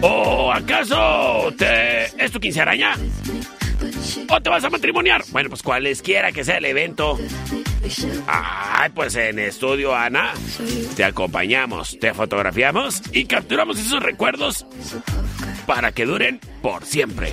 ¿O 0.00 0.50
acaso 0.52 1.52
te... 1.58 2.04
es 2.24 2.32
tu 2.32 2.40
quincearaña? 2.40 2.94
¿O 4.30 4.40
te 4.40 4.48
vas 4.48 4.64
a 4.64 4.70
matrimoniar? 4.70 5.22
Bueno, 5.32 5.50
pues 5.50 5.62
cualesquiera 5.62 6.32
que 6.32 6.42
sea 6.42 6.56
el 6.56 6.64
evento. 6.64 7.18
Ay, 8.26 8.90
pues 8.94 9.16
en 9.16 9.38
Estudio 9.38 9.94
Ana 9.94 10.32
te 10.96 11.04
acompañamos, 11.04 11.98
te 11.98 12.14
fotografiamos 12.14 13.02
y 13.12 13.24
capturamos 13.24 13.78
esos 13.78 14.02
recuerdos 14.02 14.64
para 15.70 15.92
que 15.92 16.04
duren 16.04 16.40
por 16.60 16.84
siempre. 16.84 17.32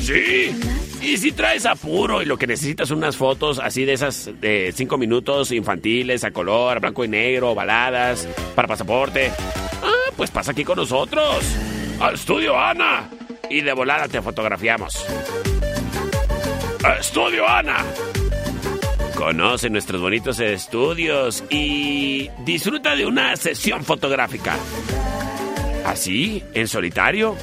Sí, 0.00 0.58
y 1.02 1.18
si 1.18 1.32
traes 1.32 1.66
apuro 1.66 2.22
y 2.22 2.24
lo 2.24 2.38
que 2.38 2.46
necesitas 2.46 2.88
son 2.88 2.96
unas 2.96 3.14
fotos 3.18 3.58
así 3.58 3.84
de 3.84 3.92
esas 3.92 4.30
de 4.40 4.72
cinco 4.74 4.96
minutos 4.96 5.52
infantiles, 5.52 6.24
a 6.24 6.30
color, 6.30 6.80
blanco 6.80 7.04
y 7.04 7.08
negro, 7.08 7.54
baladas, 7.54 8.26
para 8.54 8.66
pasaporte, 8.66 9.30
ah, 9.82 10.10
pues 10.16 10.30
pasa 10.30 10.52
aquí 10.52 10.64
con 10.64 10.78
nosotros, 10.78 11.44
al 12.00 12.14
Estudio 12.14 12.58
Ana, 12.58 13.10
y 13.50 13.60
de 13.60 13.72
volada 13.74 14.08
te 14.08 14.22
fotografiamos. 14.22 15.04
Estudio 16.98 17.46
Ana. 17.46 17.84
Conoce 19.14 19.68
nuestros 19.68 20.00
bonitos 20.00 20.40
estudios 20.40 21.44
y 21.50 22.30
disfruta 22.46 22.96
de 22.96 23.04
una 23.04 23.36
sesión 23.36 23.84
fotográfica. 23.84 24.56
Así, 25.84 26.44
en 26.54 26.68
solitario, 26.68 27.36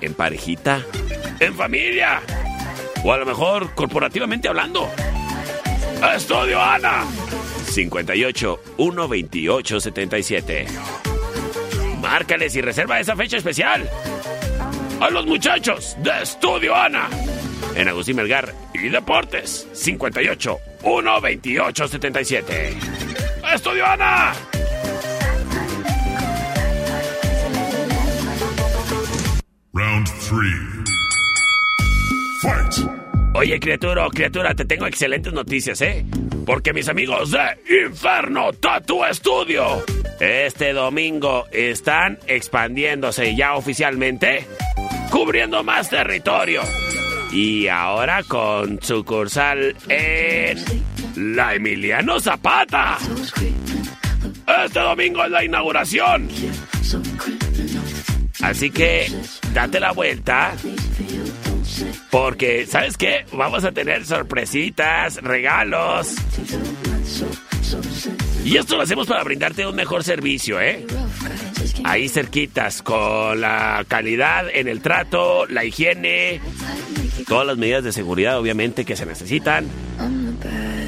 en 0.00 0.14
parejita, 0.14 0.84
en 1.40 1.54
familia 1.54 2.20
o 3.04 3.12
a 3.12 3.18
lo 3.18 3.26
mejor 3.26 3.74
corporativamente 3.74 4.48
hablando. 4.48 4.88
Estudio 6.14 6.60
Ana. 6.60 7.04
58 7.64 8.60
128 8.76 9.80
77. 9.80 10.66
Márcales 12.00 12.56
y 12.56 12.60
reserva 12.60 13.00
esa 13.00 13.16
fecha 13.16 13.36
especial. 13.36 13.88
A 15.00 15.10
los 15.10 15.26
muchachos 15.26 15.96
de 16.02 16.10
Estudio 16.22 16.74
Ana. 16.74 17.08
En 17.74 17.88
Agustín 17.88 18.16
Melgar 18.16 18.54
y 18.74 18.88
Deportes. 18.88 19.68
58 19.72 20.58
128 20.82 21.88
77. 21.88 22.76
Estudio 23.54 23.86
Ana. 23.86 24.32
Fight. 32.42 32.86
Oye, 33.34 33.60
criatura, 33.60 34.08
criatura, 34.12 34.54
te 34.54 34.64
tengo 34.64 34.86
excelentes 34.86 35.32
noticias, 35.32 35.80
¿eh? 35.82 36.04
Porque 36.46 36.72
mis 36.72 36.88
amigos 36.88 37.30
de 37.30 37.84
Inferno 37.86 38.52
Tattoo 38.52 39.02
Studio 39.12 39.84
este 40.20 40.74
domingo 40.74 41.46
están 41.50 42.18
expandiéndose 42.26 43.34
ya 43.34 43.54
oficialmente, 43.54 44.46
cubriendo 45.10 45.64
más 45.64 45.88
territorio. 45.88 46.62
Y 47.32 47.68
ahora 47.68 48.22
con 48.24 48.82
sucursal 48.82 49.74
en 49.88 50.58
la 51.34 51.54
Emiliano 51.54 52.20
Zapata. 52.20 52.98
Este 54.64 54.80
domingo 54.80 55.24
es 55.24 55.30
la 55.30 55.44
inauguración. 55.44 56.28
Así 58.42 58.70
que 58.70 59.10
date 59.52 59.80
la 59.80 59.92
vuelta. 59.92 60.52
Porque, 62.10 62.66
¿sabes 62.66 62.96
qué? 62.96 63.24
Vamos 63.32 63.64
a 63.64 63.72
tener 63.72 64.04
sorpresitas, 64.04 65.16
regalos. 65.22 66.14
Y 68.44 68.56
esto 68.56 68.76
lo 68.76 68.82
hacemos 68.82 69.06
para 69.06 69.22
brindarte 69.22 69.66
un 69.66 69.76
mejor 69.76 70.02
servicio, 70.02 70.60
¿eh? 70.60 70.84
Ahí 71.84 72.08
cerquitas, 72.08 72.82
con 72.82 73.40
la 73.40 73.84
calidad 73.86 74.46
en 74.52 74.68
el 74.68 74.80
trato, 74.80 75.46
la 75.46 75.64
higiene, 75.64 76.40
todas 77.28 77.46
las 77.46 77.56
medidas 77.56 77.84
de 77.84 77.92
seguridad, 77.92 78.38
obviamente, 78.38 78.84
que 78.84 78.96
se 78.96 79.06
necesitan. 79.06 79.66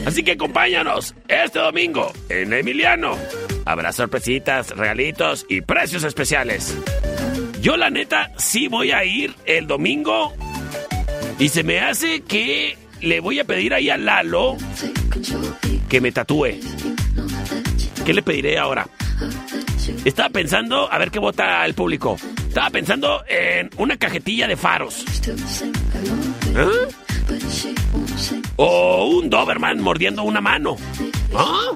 Así 0.05 0.25
que 0.25 0.33
acompáñanos 0.33 1.15
este 1.29 1.61
domingo 1.61 2.13
en 2.29 2.53
Emiliano. 2.53 3.17
Habrá 3.65 3.93
sorpresitas, 3.93 4.71
regalitos 4.71 5.47
y 5.49 5.61
precios 5.61 6.03
especiales. 6.03 6.77
Yo, 7.63 7.77
la 7.77 7.91
neta, 7.91 8.33
sí 8.39 8.67
voy 8.67 8.91
a 8.91 9.05
ir 9.05 9.37
el 9.47 9.69
domingo. 9.69 10.33
Y 11.39 11.49
se 11.49 11.63
me 11.63 11.79
hace 11.79 12.23
que 12.23 12.77
le 13.01 13.21
voy 13.21 13.39
a 13.39 13.45
pedir 13.45 13.73
ahí 13.73 13.89
a 13.89 13.97
Lalo 13.97 14.57
que 15.89 16.01
me 16.01 16.11
tatúe. 16.11 16.59
¿Qué 18.05 18.15
le 18.15 18.23
pediré 18.23 18.59
ahora? 18.59 18.89
Estaba 20.05 20.29
pensando, 20.31 20.93
a 20.93 20.99
ver 20.99 21.13
qué 21.13 21.21
vota 21.21 21.65
el 21.65 21.75
público. 21.75 22.17
Estaba 22.49 22.69
pensando 22.71 23.23
en 23.29 23.71
una 23.77 23.97
cajetilla 23.97 24.49
de 24.49 24.57
faros. 24.57 25.05
¿Eh? 26.57 26.89
O 28.57 29.07
un 29.07 29.31
Doberman 29.31 29.81
mordiendo 29.81 30.25
una 30.25 30.41
mano. 30.41 30.77
¿Ah? 31.33 31.71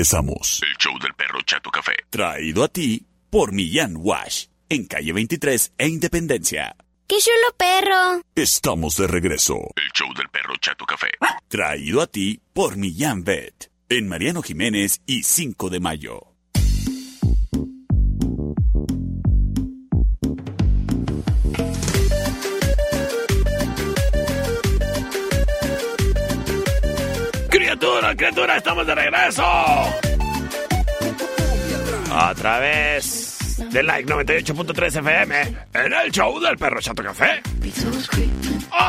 Regresamos. 0.00 0.60
El 0.62 0.76
show 0.78 0.98
del 0.98 1.12
perro 1.14 1.40
Chato 1.42 1.70
Café. 1.70 1.92
Traído 2.08 2.64
a 2.64 2.68
ti 2.68 3.06
por 3.28 3.52
Millán 3.52 3.96
Wash. 3.98 4.46
En 4.70 4.86
calle 4.86 5.12
23 5.12 5.74
e 5.76 5.88
Independencia. 5.88 6.74
¡Qué 7.06 7.16
chulo 7.18 7.54
perro! 7.58 8.22
Estamos 8.34 8.96
de 8.96 9.06
regreso. 9.06 9.56
El 9.76 9.90
show 9.92 10.08
del 10.14 10.28
perro 10.30 10.54
Chato 10.58 10.86
Café. 10.86 11.10
Traído 11.48 12.00
a 12.00 12.06
ti 12.06 12.40
por 12.54 12.76
Millán 12.76 13.24
Vet. 13.24 13.70
En 13.90 14.08
Mariano 14.08 14.42
Jiménez 14.42 15.02
y 15.04 15.22
5 15.24 15.68
de 15.68 15.80
mayo. 15.80 16.29
Criatura, 28.16 28.56
estamos 28.56 28.86
de 28.86 28.94
regreso. 28.94 29.42
A 32.12 32.34
través 32.34 33.29
de 33.70 33.82
Like 33.82 34.12
98.3 34.12 34.86
FM 34.98 35.40
en 35.74 35.92
el 35.92 36.10
show 36.10 36.40
del 36.40 36.56
perro 36.56 36.80
Chato 36.80 37.02
Café. 37.02 37.42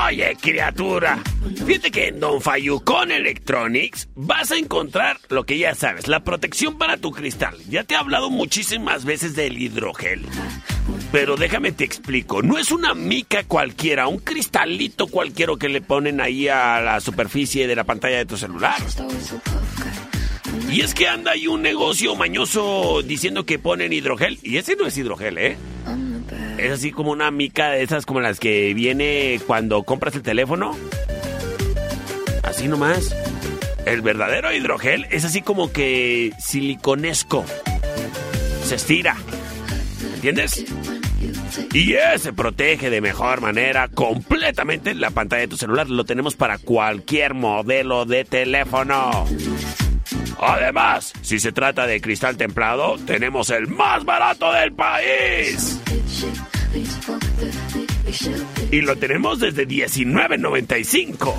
Oye, 0.07 0.37
criatura, 0.39 1.19
fíjate 1.65 1.91
que 1.91 2.07
en 2.07 2.19
Don 2.19 2.41
Fayucón 2.41 3.11
Electronics 3.11 4.09
vas 4.15 4.51
a 4.51 4.57
encontrar 4.57 5.17
lo 5.29 5.45
que 5.45 5.57
ya 5.57 5.75
sabes, 5.75 6.07
la 6.07 6.23
protección 6.23 6.77
para 6.77 6.97
tu 6.97 7.11
cristal. 7.11 7.57
Ya 7.67 7.83
te 7.83 7.95
he 7.95 7.97
hablado 7.97 8.29
muchísimas 8.29 9.05
veces 9.05 9.35
del 9.35 9.57
hidrogel. 9.57 10.25
Pero 11.11 11.35
déjame 11.35 11.71
te 11.71 11.83
explico, 11.83 12.41
no 12.41 12.57
es 12.57 12.71
una 12.71 12.93
mica 12.93 13.43
cualquiera, 13.43 14.07
un 14.07 14.19
cristalito 14.19 15.07
cualquiera 15.07 15.53
que 15.59 15.69
le 15.69 15.81
ponen 15.81 16.21
ahí 16.21 16.47
a 16.47 16.79
la 16.79 17.01
superficie 17.01 17.67
de 17.67 17.75
la 17.75 17.83
pantalla 17.83 18.17
de 18.17 18.25
tu 18.25 18.37
celular. 18.37 18.75
Y 20.71 20.81
es 20.81 20.93
que 20.93 21.09
anda 21.09 21.31
ahí 21.31 21.47
un 21.47 21.61
negocio 21.61 22.15
mañoso 22.15 23.01
diciendo 23.03 23.45
que 23.45 23.59
ponen 23.59 23.91
hidrogel, 23.91 24.39
y 24.41 24.55
ese 24.55 24.77
no 24.77 24.87
es 24.87 24.97
hidrogel, 24.97 25.37
¿eh? 25.37 25.57
Es 26.57 26.71
así 26.71 26.91
como 26.91 27.11
una 27.11 27.29
mica 27.29 27.71
de 27.71 27.83
esas 27.83 28.05
como 28.05 28.21
las 28.21 28.39
que 28.39 28.73
viene 28.73 29.41
cuando 29.45 29.83
compras 29.83 30.15
el 30.15 30.21
teléfono. 30.21 30.77
Así 32.43 32.69
nomás. 32.69 33.13
El 33.85 34.01
verdadero 34.01 34.53
hidrogel 34.53 35.07
es 35.11 35.25
así 35.25 35.41
como 35.41 35.73
que 35.73 36.31
siliconesco. 36.39 37.43
Se 38.63 38.75
estira. 38.75 39.17
¿Entiendes? 40.15 40.63
Y 41.73 41.93
ese 41.93 42.31
protege 42.31 42.89
de 42.89 43.01
mejor 43.01 43.41
manera 43.41 43.87
completamente 43.89 44.93
la 44.93 45.09
pantalla 45.09 45.41
de 45.41 45.47
tu 45.47 45.57
celular. 45.57 45.89
Lo 45.89 46.05
tenemos 46.05 46.35
para 46.35 46.59
cualquier 46.59 47.33
modelo 47.33 48.05
de 48.05 48.23
teléfono. 48.23 49.25
Además, 50.41 51.13
si 51.21 51.39
se 51.39 51.51
trata 51.51 51.85
de 51.85 52.01
cristal 52.01 52.35
templado, 52.35 52.97
tenemos 53.05 53.51
el 53.51 53.67
más 53.67 54.03
barato 54.03 54.51
del 54.51 54.73
país. 54.73 55.79
Y 58.71 58.81
lo 58.81 58.95
tenemos 58.95 59.39
desde 59.39 59.67
$19.95. 59.67 61.35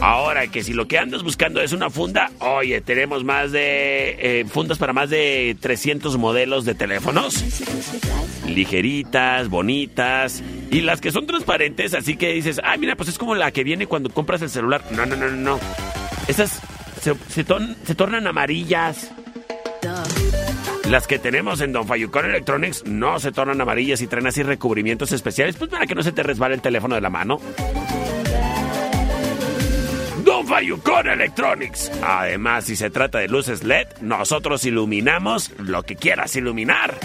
Ahora 0.00 0.46
que 0.46 0.62
si 0.62 0.72
lo 0.72 0.86
que 0.86 0.98
andas 0.98 1.24
buscando 1.24 1.60
es 1.60 1.72
una 1.72 1.90
funda, 1.90 2.30
oye, 2.38 2.80
tenemos 2.80 3.24
más 3.24 3.50
de 3.50 4.40
eh, 4.40 4.44
fundas 4.44 4.78
para 4.78 4.92
más 4.92 5.10
de 5.10 5.56
300 5.58 6.16
modelos 6.16 6.64
de 6.64 6.74
teléfonos. 6.74 7.42
Ligeritas, 8.46 9.48
bonitas. 9.48 10.44
Y 10.70 10.82
las 10.82 11.00
que 11.00 11.10
son 11.10 11.26
transparentes, 11.26 11.92
así 11.94 12.16
que 12.16 12.34
dices, 12.34 12.60
ah, 12.62 12.76
mira, 12.76 12.94
pues 12.94 13.08
es 13.08 13.18
como 13.18 13.34
la 13.34 13.50
que 13.50 13.64
viene 13.64 13.88
cuando 13.88 14.10
compras 14.10 14.42
el 14.42 14.50
celular. 14.50 14.84
No, 14.92 15.06
no, 15.06 15.16
no, 15.16 15.28
no, 15.28 15.36
no. 15.36 15.58
Esas 16.28 16.60
se, 17.04 17.44
se 17.84 17.94
tornan 17.94 18.26
amarillas. 18.26 19.10
Las 20.88 21.06
que 21.06 21.18
tenemos 21.18 21.60
en 21.60 21.72
Don 21.72 21.86
Fayucón 21.86 22.26
Electronics 22.26 22.84
no 22.86 23.18
se 23.18 23.32
tornan 23.32 23.60
amarillas 23.60 24.00
y 24.00 24.06
traen 24.06 24.26
así 24.26 24.42
recubrimientos 24.42 25.12
especiales, 25.12 25.56
pues 25.56 25.70
para 25.70 25.86
que 25.86 25.94
no 25.94 26.02
se 26.02 26.12
te 26.12 26.22
resbale 26.22 26.54
el 26.54 26.62
teléfono 26.62 26.94
de 26.94 27.00
la 27.00 27.10
mano. 27.10 27.40
Don 30.24 30.46
Fayucón 30.46 31.08
Electronics. 31.08 31.90
Además, 32.02 32.64
si 32.64 32.76
se 32.76 32.88
trata 32.88 33.18
de 33.18 33.28
luces 33.28 33.64
LED, 33.64 33.86
nosotros 34.00 34.64
iluminamos 34.64 35.52
lo 35.58 35.82
que 35.82 35.96
quieras 35.96 36.34
iluminar. 36.36 36.98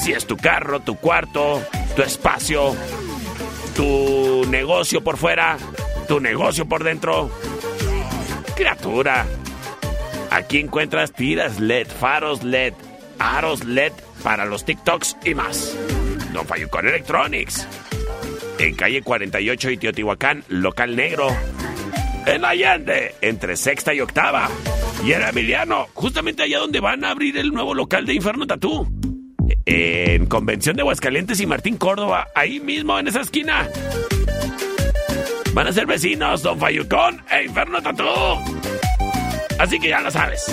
Si 0.00 0.12
es 0.12 0.26
tu 0.26 0.36
carro, 0.36 0.80
tu 0.80 0.96
cuarto, 0.96 1.62
tu 1.94 2.02
espacio, 2.02 2.74
tu 3.76 4.44
negocio 4.48 5.02
por 5.02 5.16
fuera, 5.16 5.58
tu 6.08 6.18
negocio 6.18 6.66
por 6.66 6.82
dentro. 6.82 7.30
Criatura. 8.56 9.26
Aquí 10.30 10.58
encuentras 10.58 11.12
tiras 11.12 11.60
LED, 11.60 11.88
faros 11.88 12.42
LED, 12.42 12.72
aros 13.18 13.64
LED 13.64 13.92
para 14.22 14.46
los 14.46 14.64
TikToks 14.64 15.18
y 15.24 15.34
más. 15.34 15.76
Don 16.32 16.46
Fayucón 16.46 16.88
Electronics. 16.88 17.68
En 18.58 18.74
calle 18.74 19.02
48 19.02 19.70
y 19.70 19.76
Teotihuacán, 19.76 20.42
local 20.48 20.96
negro. 20.96 21.28
En 22.24 22.46
Allende, 22.46 23.14
entre 23.20 23.56
sexta 23.56 23.92
y 23.92 24.00
octava. 24.00 24.48
Y 25.04 25.12
en 25.12 25.22
Emiliano, 25.22 25.88
justamente 25.92 26.42
allá 26.42 26.58
donde 26.58 26.80
van 26.80 27.04
a 27.04 27.10
abrir 27.10 27.36
el 27.36 27.50
nuevo 27.52 27.74
local 27.74 28.06
de 28.06 28.14
Inferno 28.14 28.46
Tatú. 28.46 28.90
En 29.66 30.26
Convención 30.26 30.76
de 30.76 30.82
Aguascalientes 30.82 31.40
y 31.40 31.46
Martín 31.46 31.76
Córdoba, 31.76 32.28
ahí 32.34 32.58
mismo 32.58 32.98
en 32.98 33.08
esa 33.08 33.20
esquina. 33.20 33.68
Van 35.56 35.66
a 35.66 35.72
ser 35.72 35.86
vecinos 35.86 36.42
Don 36.42 36.60
Fayucón 36.60 37.22
e 37.30 37.44
Inferno 37.44 37.80
Tatú. 37.80 38.04
Así 39.58 39.80
que 39.80 39.88
ya 39.88 40.02
lo 40.02 40.10
sabes. 40.10 40.44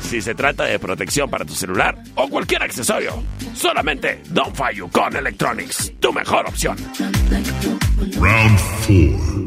Si 0.00 0.22
se 0.22 0.34
trata 0.34 0.64
de 0.64 0.78
protección 0.78 1.28
para 1.28 1.44
tu 1.44 1.52
celular 1.52 1.94
o 2.14 2.26
cualquier 2.26 2.62
accesorio, 2.62 3.22
solamente 3.52 4.22
Don 4.30 4.54
Fayucón 4.54 5.16
Electronics, 5.16 5.92
tu 6.00 6.10
mejor 6.10 6.46
opción. 6.48 6.78
Round 8.18 8.60
4. 8.86 9.44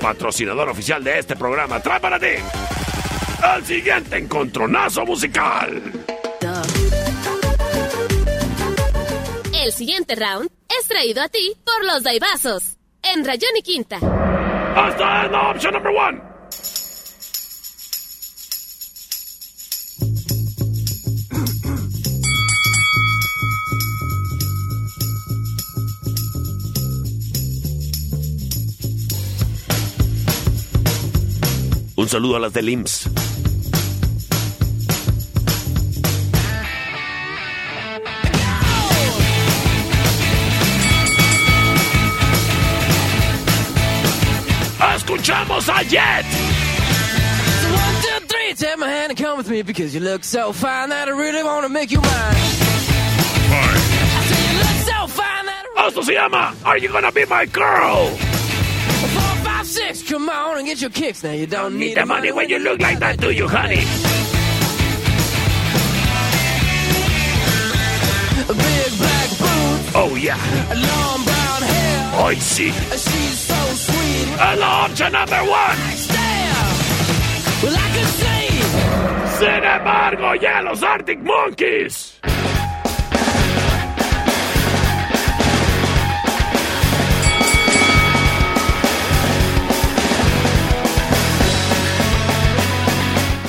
patrocinador 0.00 0.70
oficial 0.70 1.04
de 1.04 1.18
este 1.18 1.36
programa, 1.36 1.80
trae 1.80 2.00
para 2.00 2.18
ti 2.18 2.26
el 3.56 3.64
siguiente 3.66 4.16
encontronazo 4.16 5.04
musical. 5.04 5.82
El 9.52 9.72
siguiente 9.72 10.14
round 10.14 10.50
es 10.68 10.88
traído 10.88 11.22
a 11.22 11.28
ti 11.28 11.54
por 11.64 11.84
los 11.84 12.02
Daibazos. 12.02 12.78
En 13.02 13.24
Rayón 13.24 13.56
y 13.58 13.62
Quinta. 13.62 13.96
Hasta 13.96 15.28
la 15.28 15.50
opción 15.50 15.74
number 15.74 15.92
one. 15.94 16.33
Un 32.04 32.10
saludo 32.10 32.36
a 32.36 32.38
las 32.38 32.52
del 32.52 32.68
IMSS. 32.68 33.08
¡Escuchamos 44.94 45.66
a 45.70 45.82
Jet! 45.84 46.26
So 47.62 47.72
one, 47.72 47.96
two, 48.02 48.26
three, 48.26 48.54
take 48.54 48.76
my 48.76 48.86
hand 48.86 49.12
and 49.12 49.18
come 49.18 49.38
with 49.38 49.48
me 49.48 49.62
because 49.62 49.94
you 49.94 50.00
look 50.00 50.24
so 50.24 50.52
fine 50.52 50.90
that 50.90 51.08
I 51.08 51.12
really 51.12 51.42
want 51.42 51.62
to 51.62 51.70
make 51.70 51.90
you 51.90 52.02
mine. 52.02 52.10
I 52.10 53.72
say 54.28 54.52
you 54.52 54.58
look 54.58 54.84
so 54.84 55.06
fine 55.06 55.46
that 55.46 55.64
I 55.78 55.88
Esto 55.88 56.02
se 56.02 56.12
llama 56.12 56.54
Are 56.66 56.76
You 56.76 56.90
Gonna 56.92 57.10
Be 57.10 57.24
My 57.24 57.46
Girl? 57.46 58.10
Four, 60.14 60.26
five, 60.26 60.26
six, 60.26 60.26
come 60.26 60.28
on 60.28 60.58
and 60.58 60.66
get 60.66 60.80
your 60.80 60.90
kicks. 60.90 61.22
Now 61.24 61.32
you 61.32 61.46
don't 61.46 61.78
need, 61.78 61.88
Need 61.88 61.96
the 61.96 62.06
money 62.06 62.32
when 62.32 62.48
you 62.48 62.58
look 62.58 62.80
like 62.80 62.98
that, 63.00 63.18
do 63.20 63.30
you, 63.30 63.48
honey? 63.48 63.84
Big 68.46 68.98
black 68.98 69.28
boots, 69.30 69.92
Oh, 69.94 70.14
yeah. 70.20 70.36
long 70.70 71.24
brown 71.24 71.62
hair. 71.62 72.10
Hoy 72.22 72.36
sí. 72.36 72.70
She's 72.92 73.38
so 73.38 73.54
sweet. 73.74 74.36
La 74.58 74.86
opción 74.86 75.12
number 75.12 75.40
one. 75.42 75.78
Well, 77.62 77.74
I 77.74 77.88
can 77.94 78.06
see. 78.20 79.38
Sin 79.38 79.64
embargo, 79.64 80.34
ya 80.34 80.60
los 80.62 80.82
Arctic 80.82 81.20
Monkeys. 81.22 82.13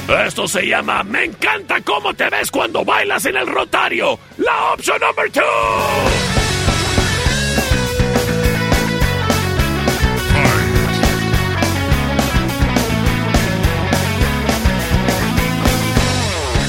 Esto 0.08 0.48
se 0.48 0.68
llama 0.68 1.04
Me 1.04 1.26
encanta 1.26 1.82
cómo 1.82 2.14
te 2.14 2.30
ves 2.30 2.52
cuando 2.52 2.86
bailas 2.86 3.26
en 3.26 3.38
el 3.38 3.48
rotario. 3.48 4.20
La 4.38 4.74
opción 4.74 5.00
number 5.02 5.32
two. 5.32 5.42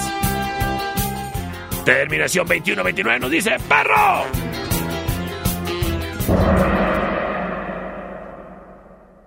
Terminación 1.86 2.48
21-29 2.48 3.20
nos 3.20 3.30
dice 3.30 3.52
¡Perro! 3.70 4.24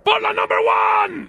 Por 0.07 0.23
la 0.23 0.33
number 0.33 0.59
one. 0.61 1.29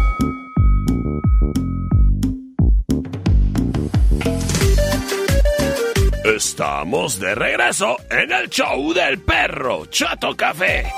Estamos 6.41 7.19
de 7.19 7.35
regreso 7.35 7.97
en 8.09 8.31
el 8.31 8.49
show 8.49 8.91
del 8.95 9.19
perro 9.19 9.85
Chato 9.85 10.35
Café. 10.35 10.91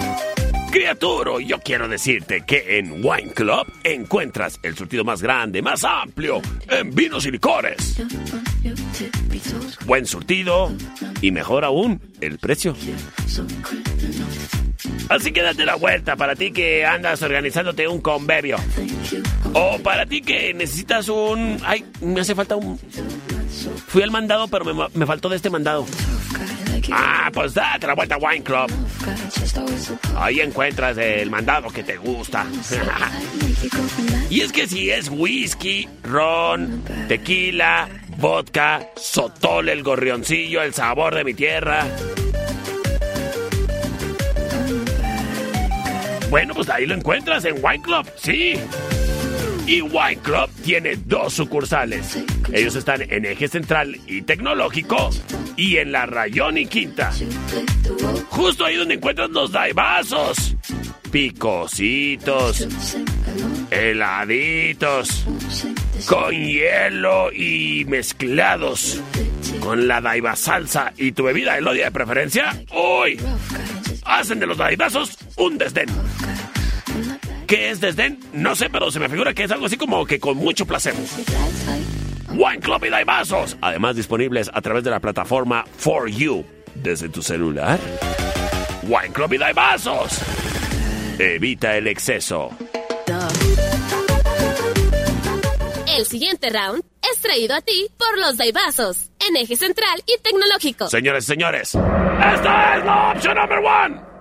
Criatura, 0.71 1.33
yo 1.45 1.59
quiero 1.59 1.89
decirte 1.89 2.45
que 2.47 2.79
en 2.79 3.05
Wine 3.05 3.33
Club 3.33 3.67
encuentras 3.83 4.57
el 4.63 4.77
surtido 4.77 5.03
más 5.03 5.21
grande, 5.21 5.61
más 5.61 5.83
amplio 5.83 6.41
en 6.69 6.95
vinos 6.95 7.25
y 7.25 7.31
licores. 7.31 8.01
Buen 9.85 10.05
surtido 10.05 10.71
y 11.19 11.31
mejor 11.31 11.65
aún, 11.65 11.99
el 12.21 12.39
precio. 12.39 12.73
Así 15.09 15.33
que 15.33 15.41
date 15.41 15.65
la 15.65 15.75
vuelta 15.75 16.15
para 16.15 16.37
ti 16.37 16.53
que 16.53 16.85
andas 16.85 17.21
organizándote 17.21 17.85
un 17.85 17.99
convivio. 17.99 18.55
O 19.51 19.77
para 19.79 20.05
ti 20.05 20.21
que 20.21 20.53
necesitas 20.53 21.09
un... 21.09 21.59
Ay, 21.65 21.83
me 21.99 22.21
hace 22.21 22.33
falta 22.33 22.55
un... 22.55 22.79
Fui 23.87 24.01
al 24.01 24.11
mandado, 24.11 24.47
pero 24.47 24.65
me, 24.65 24.87
me 24.93 25.05
faltó 25.05 25.29
de 25.29 25.35
este 25.35 25.49
mandado. 25.49 25.85
Ah, 26.91 27.29
pues 27.33 27.53
date 27.53 27.87
la 27.87 27.95
vuelta 27.95 28.15
a 28.15 28.17
Wine 28.17 28.43
Club. 28.43 28.71
Ahí 30.17 30.39
encuentras 30.41 30.97
el 30.97 31.29
mandado 31.29 31.69
que 31.69 31.83
te 31.83 31.97
gusta. 31.97 32.45
y 34.29 34.41
es 34.41 34.51
que 34.51 34.67
si 34.67 34.89
es 34.89 35.09
whisky, 35.09 35.87
ron, 36.03 36.83
tequila, 37.07 37.87
vodka, 38.17 38.87
sotol, 38.95 39.69
el 39.69 39.83
gorrioncillo, 39.83 40.61
el 40.61 40.73
sabor 40.73 41.15
de 41.15 41.23
mi 41.23 41.33
tierra. 41.33 41.85
Bueno, 46.29 46.55
pues 46.55 46.69
ahí 46.69 46.85
lo 46.85 46.95
encuentras 46.95 47.45
en 47.45 47.63
Wine 47.63 47.83
Club, 47.83 48.09
sí. 48.15 48.55
Y 49.65 49.81
Wine 49.81 50.17
Club 50.21 50.49
tiene 50.63 50.97
dos 51.05 51.33
sucursales. 51.33 52.23
Ellos 52.51 52.75
están 52.75 53.01
en 53.01 53.25
Eje 53.25 53.47
Central 53.47 53.97
y 54.07 54.21
Tecnológico 54.21 55.09
y 55.55 55.77
en 55.77 55.91
la 55.91 56.05
Rayón 56.05 56.57
y 56.57 56.65
Quinta. 56.65 57.11
Justo 58.29 58.65
ahí 58.65 58.75
donde 58.75 58.95
encuentras 58.95 59.29
los 59.29 59.51
daibazos. 59.51 60.55
Picositos. 61.11 62.67
Heladitos. 63.71 65.25
Con 66.07 66.31
hielo 66.33 67.31
y 67.31 67.85
mezclados. 67.85 69.01
Con 69.61 69.87
la 69.87 70.01
daiba 70.01 70.35
salsa 70.35 70.93
y 70.97 71.13
tu 71.13 71.23
bebida 71.23 71.57
elodia 71.57 71.85
de 71.85 71.91
preferencia. 71.91 72.51
¡Uy! 72.73 73.17
Hacen 74.03 74.39
de 74.39 74.47
los 74.47 74.57
daibazos 74.57 75.17
un 75.37 75.57
desdén. 75.57 75.87
¿Qué 77.53 77.69
es 77.69 77.79
desdén? 77.79 78.17
No 78.33 78.55
sé, 78.55 78.67
pero 78.71 78.89
se 78.89 78.99
me 78.99 79.07
figura 79.07 79.31
que 79.31 79.43
es 79.43 79.51
algo 79.51 79.67
así 79.67 79.77
como 79.77 80.07
que 80.07 80.19
con 80.19 80.37
mucho 80.37 80.65
placer. 80.65 80.95
Wine 82.31 82.59
Club 82.59 82.85
y 82.85 82.89
Daibazos. 82.89 83.57
Además 83.61 83.95
disponibles 83.95 84.49
a 84.51 84.59
través 84.59 84.83
de 84.83 84.89
la 84.89 84.99
plataforma 84.99 85.63
For 85.77 86.09
You 86.09 86.43
desde 86.73 87.09
tu 87.09 87.21
celular. 87.21 87.79
Wine 88.81 89.13
Club 89.13 89.33
y 89.33 89.37
Daibazos. 89.37 90.19
Evita 91.19 91.77
el 91.77 91.85
exceso. 91.89 92.49
El 95.95 96.07
siguiente 96.07 96.49
round 96.49 96.83
es 97.13 97.21
traído 97.21 97.53
a 97.53 97.61
ti 97.61 97.87
por 97.99 98.17
los 98.17 98.35
Daibazos, 98.35 99.11
en 99.29 99.35
eje 99.35 99.55
central 99.55 100.03
y 100.07 100.19
tecnológico. 100.23 100.89
Señores 100.89 101.25
y 101.25 101.27
señores, 101.27 101.75
esta 101.75 102.77
es 102.77 102.83
la 102.83 103.13
opción 103.15 103.35
number 103.35 103.59
one. 103.59 104.12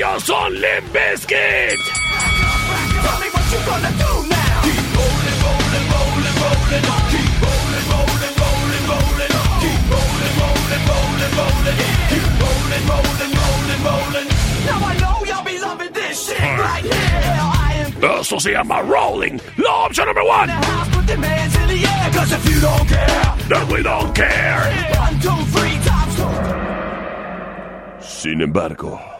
ellos 0.00 0.22
son 0.24 0.54
Limp 0.54 0.92
Bizkit. 0.94 1.80
Esto 18.20 18.38
se 18.38 18.52
llama 18.52 18.80
Rolling. 18.82 19.38
Opción 19.84 20.06
número 20.06 20.24
uno. 20.24 20.60
Sin 28.00 28.40
embargo. 28.40 29.19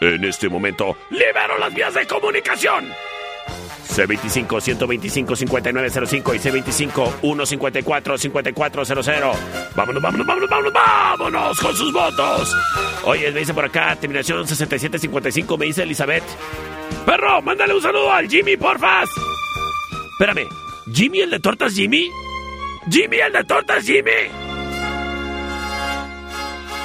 En 0.00 0.24
este 0.24 0.48
momento, 0.50 0.96
libero 1.10 1.56
las 1.58 1.72
vías 1.72 1.94
de 1.94 2.04
comunicación. 2.06 2.88
C25-125-5905 3.88 6.34
y 6.34 6.38
C25-154-5400. 6.38 9.36
Vámonos, 9.74 10.02
vámonos, 10.02 10.26
vámonos, 10.26 10.50
vámonos, 10.50 10.72
vámonos 10.72 11.58
con 11.60 11.74
sus 11.74 11.90
votos. 11.92 12.54
Oye, 13.04 13.32
me 13.32 13.40
dice 13.40 13.54
por 13.54 13.64
acá, 13.64 13.96
terminación 13.96 14.46
6755, 14.46 15.56
me 15.56 15.64
dice 15.66 15.82
Elizabeth. 15.84 16.24
Perro, 17.06 17.40
mándale 17.40 17.72
un 17.74 17.80
saludo 17.80 18.12
al 18.12 18.28
Jimmy, 18.28 18.58
porfas. 18.58 19.08
Espérame, 20.12 20.46
¿Jimmy 20.92 21.20
el 21.20 21.30
de 21.30 21.40
tortas 21.40 21.74
Jimmy? 21.74 22.10
¿Jimmy 22.90 23.18
el 23.18 23.32
de 23.32 23.44
tortas 23.44 23.84
Jimmy? 23.84 24.10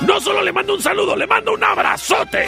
No 0.08 0.22
solo 0.22 0.41
le 0.41 0.54
mando 0.54 0.74
un 0.74 0.82
saludo, 0.82 1.16
le 1.16 1.28
mando 1.28 1.54
un 1.54 1.64
abrazote. 1.64 2.47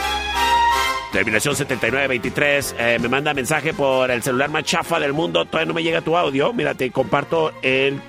Terminación 1.12 1.56
7923 1.56 2.76
eh, 2.78 2.98
me 3.02 3.10
manda 3.10 3.34
mensaje 3.34 3.74
por 3.74 4.10
el 4.10 4.24
celular 4.24 4.50
más 4.50 4.64
chafa 4.64 4.98
del 5.00 5.12
mundo. 5.12 5.44
Todavía 5.44 5.68
no 5.68 5.74
me 5.74 5.84
llega 5.84 6.00
tu 6.00 6.16
audio. 6.16 6.54
Mira, 6.54 6.74
te 6.74 6.90
comparto 6.90 7.52
el 7.62 8.02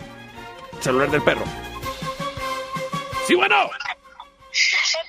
celular 0.78 1.10
del 1.10 1.22
perro. 1.22 1.44
Sí, 3.26 3.34
bueno. 3.34 3.56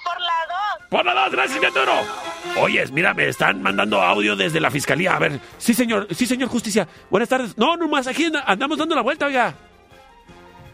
por 0.04 0.20
la 0.20 0.80
2. 0.80 0.88
Por 0.90 1.06
la 1.06 1.14
dos, 1.14 1.32
gracias, 1.32 1.60
mi 1.60 1.66
Arturo. 1.68 2.33
Oyes, 2.60 2.92
mira, 2.92 3.14
me 3.14 3.28
están 3.28 3.62
mandando 3.62 4.02
audio 4.02 4.36
desde 4.36 4.60
la 4.60 4.70
fiscalía. 4.70 5.16
A 5.16 5.20
ver, 5.20 5.40
sí, 5.58 5.74
señor, 5.74 6.08
sí, 6.12 6.26
señor 6.26 6.50
justicia. 6.50 6.88
Buenas 7.10 7.30
tardes. 7.30 7.58
No, 7.58 7.76
nomás 7.78 8.08
aquí 8.08 8.26
and- 8.26 8.42
andamos 8.46 8.78
dando 8.78 8.96
la 8.96 9.02
vuelta, 9.02 9.26
oiga. 9.28 9.54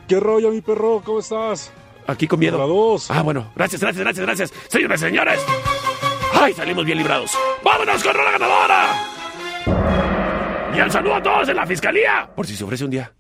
¿Qué 0.08 0.20
rollo, 0.20 0.52
mi 0.52 0.62
perro? 0.62 1.02
¿Cómo 1.06 1.20
estás? 1.20 1.72
Aquí 2.08 2.28
con 2.28 2.40
miedo. 2.40 2.58
Dos. 2.68 3.12
Ah, 3.12 3.22
bueno, 3.22 3.52
gracias, 3.56 3.82
gracias, 3.82 4.04
gracias, 4.04 4.26
gracias. 4.26 4.54
Señoras 4.68 5.02
y 5.02 5.06
señores. 5.06 5.40
¡Ay, 6.34 6.54
salimos 6.54 6.86
bien 6.86 6.98
librados! 6.98 7.32
¡Vámonos 7.64 8.04
con 8.04 8.16
la 8.18 8.32
ganadora! 8.32 8.86
Y 10.76 10.80
el 10.80 10.92
saludo 10.92 11.16
a 11.16 11.22
todos 11.24 11.50
en 11.50 11.56
la 11.56 11.66
fiscalía. 11.68 12.30
Por 12.36 12.48
si 12.48 12.56
se 12.56 12.64
ofrece 12.64 12.86
un 12.86 12.92
día. 12.92 13.12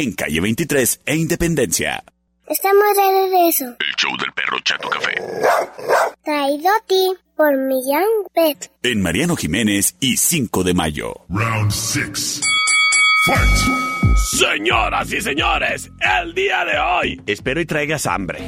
En 0.00 0.12
calle 0.12 0.40
23 0.40 1.00
e 1.06 1.16
Independencia. 1.16 2.04
Estamos 2.46 2.84
de 2.94 3.20
regreso. 3.20 3.64
El 3.80 3.96
show 3.96 4.16
del 4.16 4.32
perro 4.32 4.60
Chato 4.60 4.88
Café. 4.88 5.12
Traído 6.22 6.68
a 6.68 6.86
ti 6.86 7.16
por 7.36 7.56
Millán 7.56 8.04
Pet. 8.32 8.70
En 8.84 9.02
Mariano 9.02 9.34
Jiménez 9.34 9.96
y 9.98 10.16
5 10.16 10.62
de 10.62 10.72
mayo. 10.72 11.26
Round 11.28 11.72
6. 11.72 12.40
Fight! 13.26 14.16
Señoras 14.38 15.12
y 15.12 15.20
señores, 15.20 15.90
el 16.22 16.32
día 16.32 16.64
de 16.64 16.78
hoy 16.78 17.22
espero 17.26 17.60
y 17.60 17.66
traigas 17.66 18.06
hambre. 18.06 18.38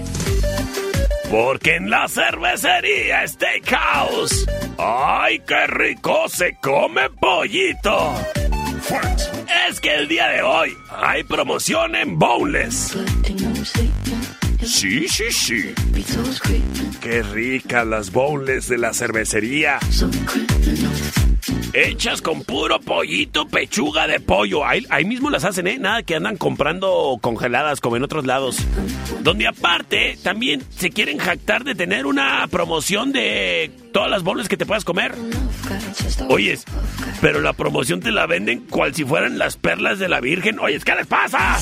Porque 1.32 1.74
en 1.74 1.90
la 1.90 2.07
cervecería 2.07 3.26
Steakhouse, 3.26 4.46
¡ay, 4.78 5.40
qué 5.40 5.66
rico 5.66 6.28
se 6.28 6.57
come 6.62 7.11
pollito! 7.11 8.14
Es 9.68 9.80
que 9.80 9.94
el 9.94 10.08
día 10.08 10.28
de 10.28 10.42
hoy 10.42 10.76
hay 10.90 11.22
promoción 11.22 11.94
en 11.94 12.18
Boneless. 12.18 12.96
Sí, 14.64 15.08
sí, 15.08 15.24
sí. 15.30 15.74
Qué 17.00 17.22
ricas 17.22 17.86
las 17.86 18.10
Boneless 18.10 18.68
de 18.68 18.78
la 18.78 18.92
cervecería. 18.92 19.78
Hechas 21.72 22.20
con 22.20 22.42
puro 22.42 22.80
pollito, 22.80 23.46
pechuga 23.46 24.06
de 24.06 24.18
pollo. 24.18 24.66
Ahí, 24.66 24.84
ahí 24.90 25.04
mismo 25.04 25.30
las 25.30 25.44
hacen, 25.44 25.66
¿eh? 25.66 25.78
Nada 25.78 26.02
que 26.02 26.16
andan 26.16 26.36
comprando 26.36 27.18
congeladas 27.20 27.80
como 27.80 27.96
en 27.96 28.02
otros 28.02 28.26
lados. 28.26 28.56
Donde 29.20 29.46
aparte 29.46 30.18
también 30.22 30.62
se 30.76 30.90
quieren 30.90 31.18
jactar 31.18 31.64
de 31.64 31.74
tener 31.74 32.06
una 32.06 32.46
promoción 32.48 33.12
de 33.12 33.70
todas 33.92 34.10
las 34.10 34.22
bolas 34.22 34.48
que 34.48 34.56
te 34.56 34.66
puedas 34.66 34.84
comer. 34.84 35.14
Oyes, 36.28 36.64
pero 37.20 37.40
la 37.40 37.52
promoción 37.52 38.00
te 38.00 38.10
la 38.10 38.26
venden 38.26 38.60
cual 38.60 38.94
si 38.94 39.04
fueran 39.04 39.38
las 39.38 39.56
perlas 39.56 39.98
de 39.98 40.08
la 40.08 40.20
Virgen. 40.20 40.58
Oyes, 40.58 40.84
¿qué 40.84 40.94
les 40.94 41.06
pasa? 41.06 41.58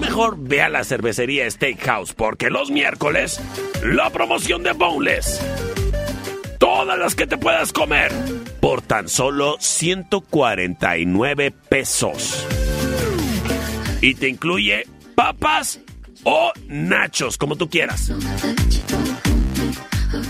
Mejor 0.00 0.36
ve 0.38 0.62
a 0.62 0.68
la 0.68 0.84
cervecería 0.84 1.50
Steakhouse 1.50 2.12
porque 2.12 2.50
los 2.50 2.70
miércoles 2.70 3.40
la 3.82 4.10
promoción 4.10 4.62
de 4.62 4.72
Boneless. 4.72 5.40
Todas 6.58 6.98
las 6.98 7.14
que 7.14 7.26
te 7.26 7.36
puedas 7.36 7.72
comer 7.72 8.12
por 8.60 8.82
tan 8.82 9.08
solo 9.08 9.56
149 9.60 11.52
pesos. 11.68 12.46
Y 14.00 14.14
te 14.14 14.28
incluye 14.28 14.86
papas 15.14 15.80
o 16.24 16.52
nachos, 16.66 17.38
como 17.38 17.56
tú 17.56 17.68
quieras. 17.68 18.10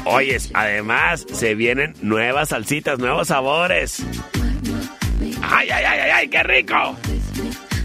Oyes, 0.08 0.50
además 0.54 1.26
se 1.32 1.56
vienen 1.56 1.92
nuevas 2.00 2.50
salsitas, 2.50 3.00
nuevos 3.00 3.26
sabores. 3.26 4.04
¡Ay, 5.42 5.68
ay, 5.68 5.84
ay, 5.84 5.98
ay, 5.98 6.10
ay! 6.10 6.28
¡Qué 6.28 6.42
rico! 6.44 6.96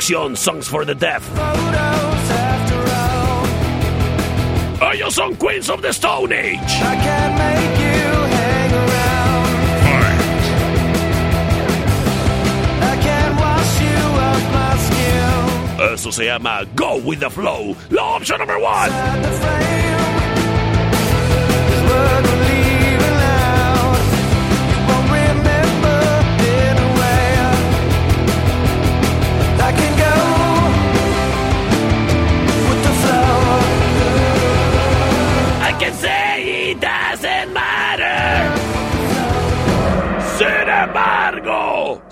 Songs 0.00 0.68
for 0.68 0.84
the 0.84 0.94
Deaf. 0.94 1.22
Photos 1.22 2.30
after 2.30 2.78
all. 4.82 4.92
Ellos 4.92 5.14
son 5.14 5.34
Queens 5.36 5.68
of 5.68 5.82
the 5.82 5.92
Stone 5.92 6.32
Age. 6.32 6.58
I 6.58 6.96
can't 6.96 7.34
make 7.36 7.78
you 7.80 8.10
hang 8.36 8.72
around. 8.72 9.48
I 12.82 12.96
can't 13.02 13.40
wash 13.40 13.80
you 13.80 13.98
off 14.26 14.44
my 14.52 14.76
skin. 14.86 15.94
Eso 15.94 16.10
se 16.10 16.24
llama 16.26 16.64
Go 16.74 16.96
with 17.04 17.20
the 17.20 17.30
Flow. 17.30 17.76
La 17.90 18.16
opción 18.16 18.38
number 18.38 18.58
one. 18.58 19.67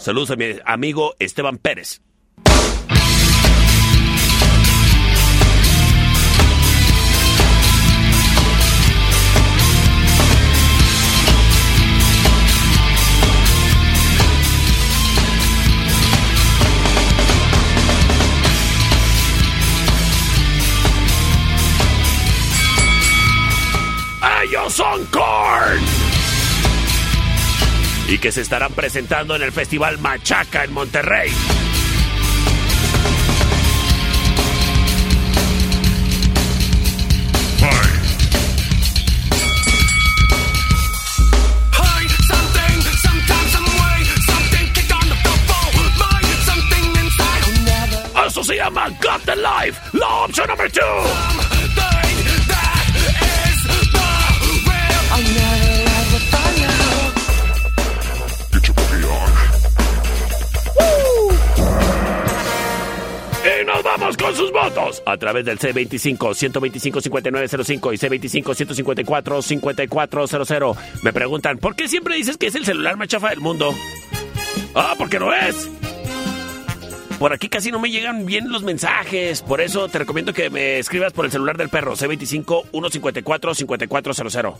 Saludos 0.06 0.30
a 0.30 0.36
mi 0.36 0.44
amigo 0.64 1.16
Esteban 1.18 1.58
Pérez. 1.58 2.00
Ellos 24.44 24.72
son 24.72 25.04
y 28.08 28.18
que 28.18 28.32
se 28.32 28.42
estarán 28.42 28.72
presentando 28.72 29.34
en 29.36 29.42
el 29.42 29.52
Festival 29.52 29.98
Machaca 29.98 30.64
en 30.64 30.72
Monterrey. 30.72 31.30
Eso 48.26 48.44
se 48.44 48.56
llama 48.56 48.88
Got 49.00 49.24
the 49.24 49.36
Life, 49.36 49.80
la 49.92 50.08
opción 50.24 50.48
número 50.48 50.68
2. 50.68 51.45
¡Vamos 64.06 64.18
con 64.18 64.36
sus 64.36 64.52
votos! 64.52 65.02
A 65.04 65.16
través 65.16 65.44
del 65.44 65.58
C25-125-5905 65.58 67.92
y 67.92 67.96
C25-154-5400. 68.38 70.76
Me 71.02 71.12
preguntan, 71.12 71.58
¿por 71.58 71.74
qué 71.74 71.88
siempre 71.88 72.14
dices 72.14 72.36
que 72.36 72.46
es 72.46 72.54
el 72.54 72.64
celular 72.64 72.96
más 72.96 73.08
chafa 73.08 73.30
del 73.30 73.40
mundo? 73.40 73.74
¡Ah, 74.76 74.94
porque 74.96 75.18
no 75.18 75.34
es! 75.34 75.68
Por 77.18 77.32
aquí 77.32 77.48
casi 77.48 77.72
no 77.72 77.80
me 77.80 77.90
llegan 77.90 78.26
bien 78.26 78.52
los 78.52 78.62
mensajes. 78.62 79.42
Por 79.42 79.60
eso 79.60 79.88
te 79.88 79.98
recomiendo 79.98 80.32
que 80.32 80.50
me 80.50 80.78
escribas 80.78 81.12
por 81.12 81.24
el 81.24 81.32
celular 81.32 81.56
del 81.56 81.68
perro. 81.68 81.96
C25-154-5400. 81.96 84.54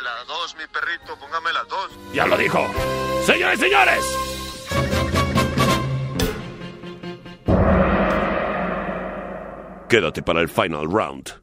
Póngame 0.00 0.18
las 0.18 0.26
dos, 0.26 0.56
mi 0.56 0.66
perrito, 0.66 1.18
póngame 1.18 1.52
las 1.52 1.68
dos. 1.68 1.90
Ya 2.14 2.26
lo 2.26 2.36
dijo. 2.38 2.66
Señores, 3.26 3.60
señores. 3.60 4.16
Quédate 9.88 10.22
para 10.22 10.40
el 10.40 10.48
final 10.48 10.86
round. 10.90 11.42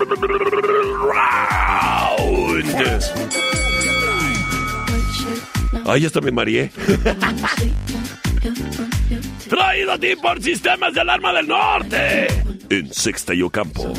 Round. 0.00 1.50
Ay, 5.86 6.06
hasta 6.06 6.20
me 6.20 6.30
mareé. 6.30 6.70
Traído 9.48 9.92
a 9.92 9.98
ti 9.98 10.16
por 10.16 10.40
Sistemas 10.42 10.94
de 10.94 11.00
Alarma 11.00 11.32
del 11.32 11.48
Norte. 11.48 12.26
En 12.70 12.92
Sexta 12.92 13.34
y 13.34 13.42
Ocampo. 13.42 13.92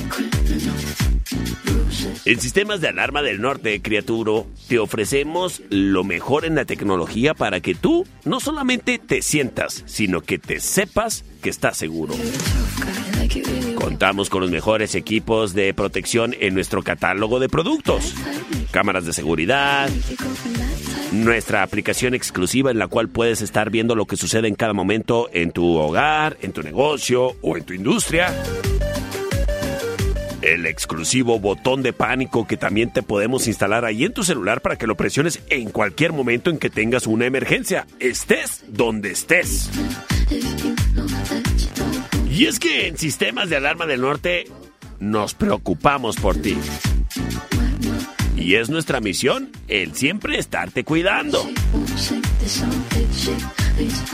En 2.26 2.40
Sistemas 2.40 2.82
de 2.82 2.88
Alarma 2.88 3.22
del 3.22 3.42
Norte, 3.42 3.82
criatura, 3.82 4.44
te 4.68 4.80
ofrecemos 4.80 5.62
lo 5.70 6.04
mejor 6.04 6.46
en 6.46 6.56
la 6.56 6.66
tecnología 6.66 7.34
para 7.34 7.60
que 7.60 7.76
tú 7.76 8.06
no 8.26 8.40
solamente 8.40 9.00
te 9.00 9.22
sientas, 9.22 9.84
sino 9.86 10.22
que 10.22 10.38
te 10.38 10.60
sepas 10.60 11.24
que 11.42 11.50
estás 11.50 11.78
seguro. 11.78 12.14
Contamos 13.76 14.30
con 14.30 14.42
los 14.42 14.52
mejores 14.52 14.96
equipos 14.96 15.54
de 15.54 15.74
protección 15.74 16.36
en 16.40 16.54
nuestro 16.54 16.84
catálogo 16.84 17.40
de 17.40 17.50
productos. 17.50 18.14
Cámaras 18.72 19.06
de 19.06 19.14
seguridad, 19.14 19.90
nuestra 21.12 21.64
aplicación 21.64 22.14
exclusiva 22.14 22.72
en 22.72 22.80
la 22.80 22.88
cual 22.88 23.10
puedes 23.10 23.42
estar 23.42 23.70
viendo 23.70 23.96
lo 23.96 24.06
que 24.06 24.18
sucede 24.18 24.48
en 24.48 24.56
cada 24.56 24.74
momento 24.74 25.30
en 25.34 25.52
tu 25.52 25.78
hogar, 25.78 26.38
en 26.42 26.54
tu 26.54 26.62
negocio 26.62 27.36
o 27.42 27.58
en 27.58 27.64
tu 27.64 27.74
industria. 27.74 28.34
El 30.42 30.66
exclusivo 30.66 31.40
botón 31.40 31.84
de 31.84 31.94
pánico 31.94 32.48
que 32.48 32.58
también 32.58 32.92
te 32.92 33.04
podemos 33.04 33.48
instalar 33.48 33.86
ahí 33.86 34.06
en 34.06 34.14
tu 34.14 34.24
celular 34.24 34.62
para 34.62 34.76
que 34.76 34.88
lo 34.88 34.96
presiones 34.96 35.42
en 35.50 35.70
cualquier 35.70 36.14
momento 36.14 36.50
en 36.50 36.58
que 36.58 36.70
tengas 36.70 37.06
una 37.06 37.26
emergencia, 37.26 37.86
estés 38.00 38.64
donde 38.68 39.12
estés. 39.12 39.70
Y 42.32 42.46
es 42.46 42.60
que 42.60 42.88
en 42.88 42.98
Sistemas 42.98 43.50
de 43.50 43.58
Alarma 43.58 43.86
del 43.86 44.02
Norte 44.02 44.46
nos 45.00 45.36
preocupamos 45.36 46.16
por 46.16 46.36
ti. 46.38 46.58
Y 48.42 48.56
es 48.56 48.70
nuestra 48.72 49.00
misión 49.00 49.52
el 49.68 49.94
siempre 49.94 50.40
estarte 50.40 50.84
cuidando. 50.84 51.48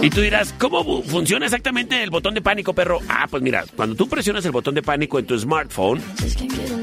Y 0.01 0.09
tú 0.09 0.19
dirás, 0.19 0.53
¿cómo 0.59 1.01
funciona 1.01 1.45
exactamente 1.45 2.03
el 2.03 2.09
botón 2.09 2.33
de 2.33 2.41
pánico, 2.41 2.73
perro? 2.73 2.99
Ah, 3.07 3.27
pues 3.29 3.41
mira, 3.41 3.63
cuando 3.75 3.95
tú 3.95 4.09
presionas 4.09 4.45
el 4.45 4.51
botón 4.51 4.75
de 4.75 4.83
pánico 4.83 5.17
en 5.17 5.25
tu 5.25 5.39
smartphone, 5.39 6.01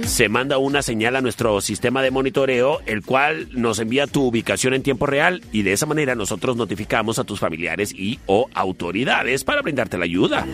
se 0.06 0.30
manda 0.30 0.56
una 0.56 0.80
señal 0.80 1.16
a 1.16 1.20
nuestro 1.20 1.60
sistema 1.60 2.02
de 2.02 2.10
monitoreo, 2.10 2.80
el 2.86 3.04
cual 3.04 3.48
nos 3.52 3.78
envía 3.78 4.06
tu 4.06 4.24
ubicación 4.24 4.72
en 4.72 4.82
tiempo 4.82 5.04
real 5.04 5.42
y 5.52 5.62
de 5.62 5.74
esa 5.74 5.84
manera 5.84 6.14
nosotros 6.14 6.56
notificamos 6.56 7.18
a 7.18 7.24
tus 7.24 7.40
familiares 7.40 7.92
y 7.92 8.20
o 8.24 8.48
autoridades 8.54 9.44
para 9.44 9.60
brindarte 9.60 9.98
la 9.98 10.04
ayuda. 10.04 10.46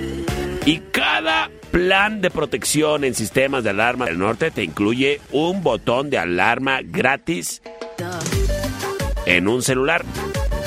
Y 0.67 0.79
cada 0.93 1.51
plan 1.71 2.21
de 2.21 2.31
protección 2.31 3.05
en 3.05 3.15
sistemas 3.15 3.65
de 3.65 3.71
alarma 3.71 4.07
del 4.07 4.19
norte 4.19 4.51
te 4.51 4.63
incluye 4.63 5.21
un 5.33 5.63
botón 5.63 6.11
de 6.11 6.19
alarma 6.19 6.81
gratis 6.83 7.63
en 9.27 9.49
un 9.49 9.63
celular. 9.63 10.05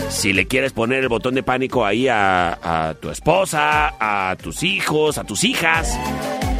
Si 0.09 0.33
le 0.33 0.45
quieres 0.45 0.73
poner 0.73 1.03
el 1.03 1.09
botón 1.09 1.35
de 1.35 1.43
pánico 1.43 1.85
ahí 1.85 2.07
a, 2.09 2.95
tu 3.01 3.09
esposa, 3.09 3.95
a 3.99 4.35
tus 4.35 4.63
hijos, 4.63 5.17
a 5.17 5.23
tus 5.23 5.43
hijas, 5.43 5.97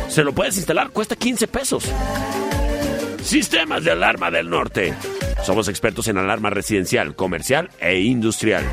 se 0.10 0.24
lo 0.24 0.34
puedes 0.34 0.58
instalar, 0.58 0.90
cuesta 0.90 1.16
15 1.16 1.48
pesos. 1.48 1.92
Sistemas 3.22 3.84
de 3.84 3.92
alarma 3.92 4.32
del 4.32 4.50
norte. 4.50 4.94
Somos 5.44 5.68
expertos 5.68 6.08
en 6.08 6.18
alarma 6.18 6.50
residencial, 6.50 7.16
comercial 7.16 7.70
e 7.80 8.00
industrial. 8.02 8.64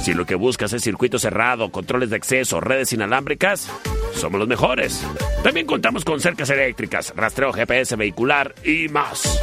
Si 0.00 0.14
lo 0.14 0.24
que 0.24 0.34
buscas 0.34 0.72
es 0.72 0.82
circuito 0.82 1.18
cerrado, 1.18 1.70
controles 1.70 2.10
de 2.10 2.16
acceso, 2.16 2.60
redes 2.60 2.92
inalámbricas, 2.92 3.70
somos 4.14 4.38
los 4.38 4.48
mejores. 4.48 5.04
También 5.42 5.66
contamos 5.66 6.04
con 6.04 6.20
cercas 6.20 6.50
eléctricas, 6.50 7.12
rastreo 7.16 7.52
GPS 7.52 7.96
vehicular 7.96 8.54
y 8.64 8.88
más. 8.88 9.40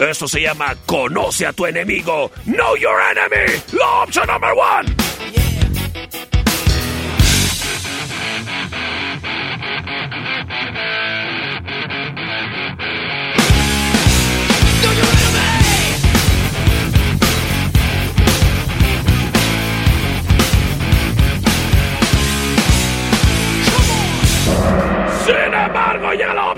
Esto 0.00 0.26
se 0.26 0.40
llama 0.40 0.74
Conoce 0.84 1.46
a 1.46 1.52
tu 1.52 1.64
enemigo. 1.64 2.32
Know 2.44 2.74
your 2.76 3.00
enemy. 3.00 3.62
La 3.72 4.02
opción 4.02 4.26
number 4.26 4.52
one. 4.52 5.07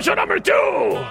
Opción 0.01 0.17
number 0.17 0.41
two. 0.41 1.07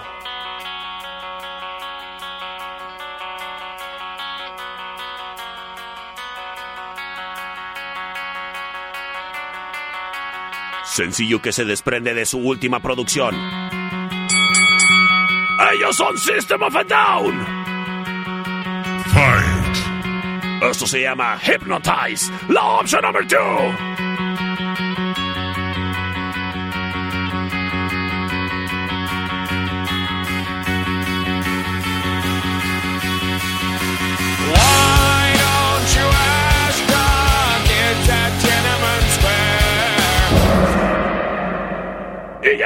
Sencillo 10.84 11.40
que 11.40 11.52
se 11.52 11.64
desprende 11.64 12.14
de 12.14 12.26
su 12.26 12.38
última 12.38 12.80
producción. 12.80 13.36
Ellos 15.72 15.96
son 15.96 16.18
System 16.18 16.62
of 16.62 16.74
a 16.74 16.82
Down. 16.82 17.46
Fight. 19.06 20.68
Esto 20.68 20.86
se 20.86 21.02
llama 21.02 21.38
Hypnotize. 21.38 22.32
La 22.48 22.64
opción 22.80 23.02
number 23.02 23.26
two. 23.26 24.00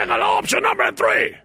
Square. 0.05 0.11
Y 0.11 0.11
llega 0.11 0.19
la 0.19 0.31
opción 0.31 0.63
number 0.63 0.95
three. 0.95 1.37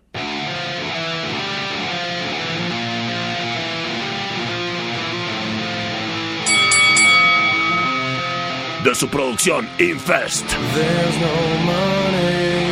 De 8.84 8.96
su 8.96 9.08
producción 9.10 9.68
Infest. 9.78 10.46
There's 10.48 11.18
no 11.20 11.34
money. 11.66 12.70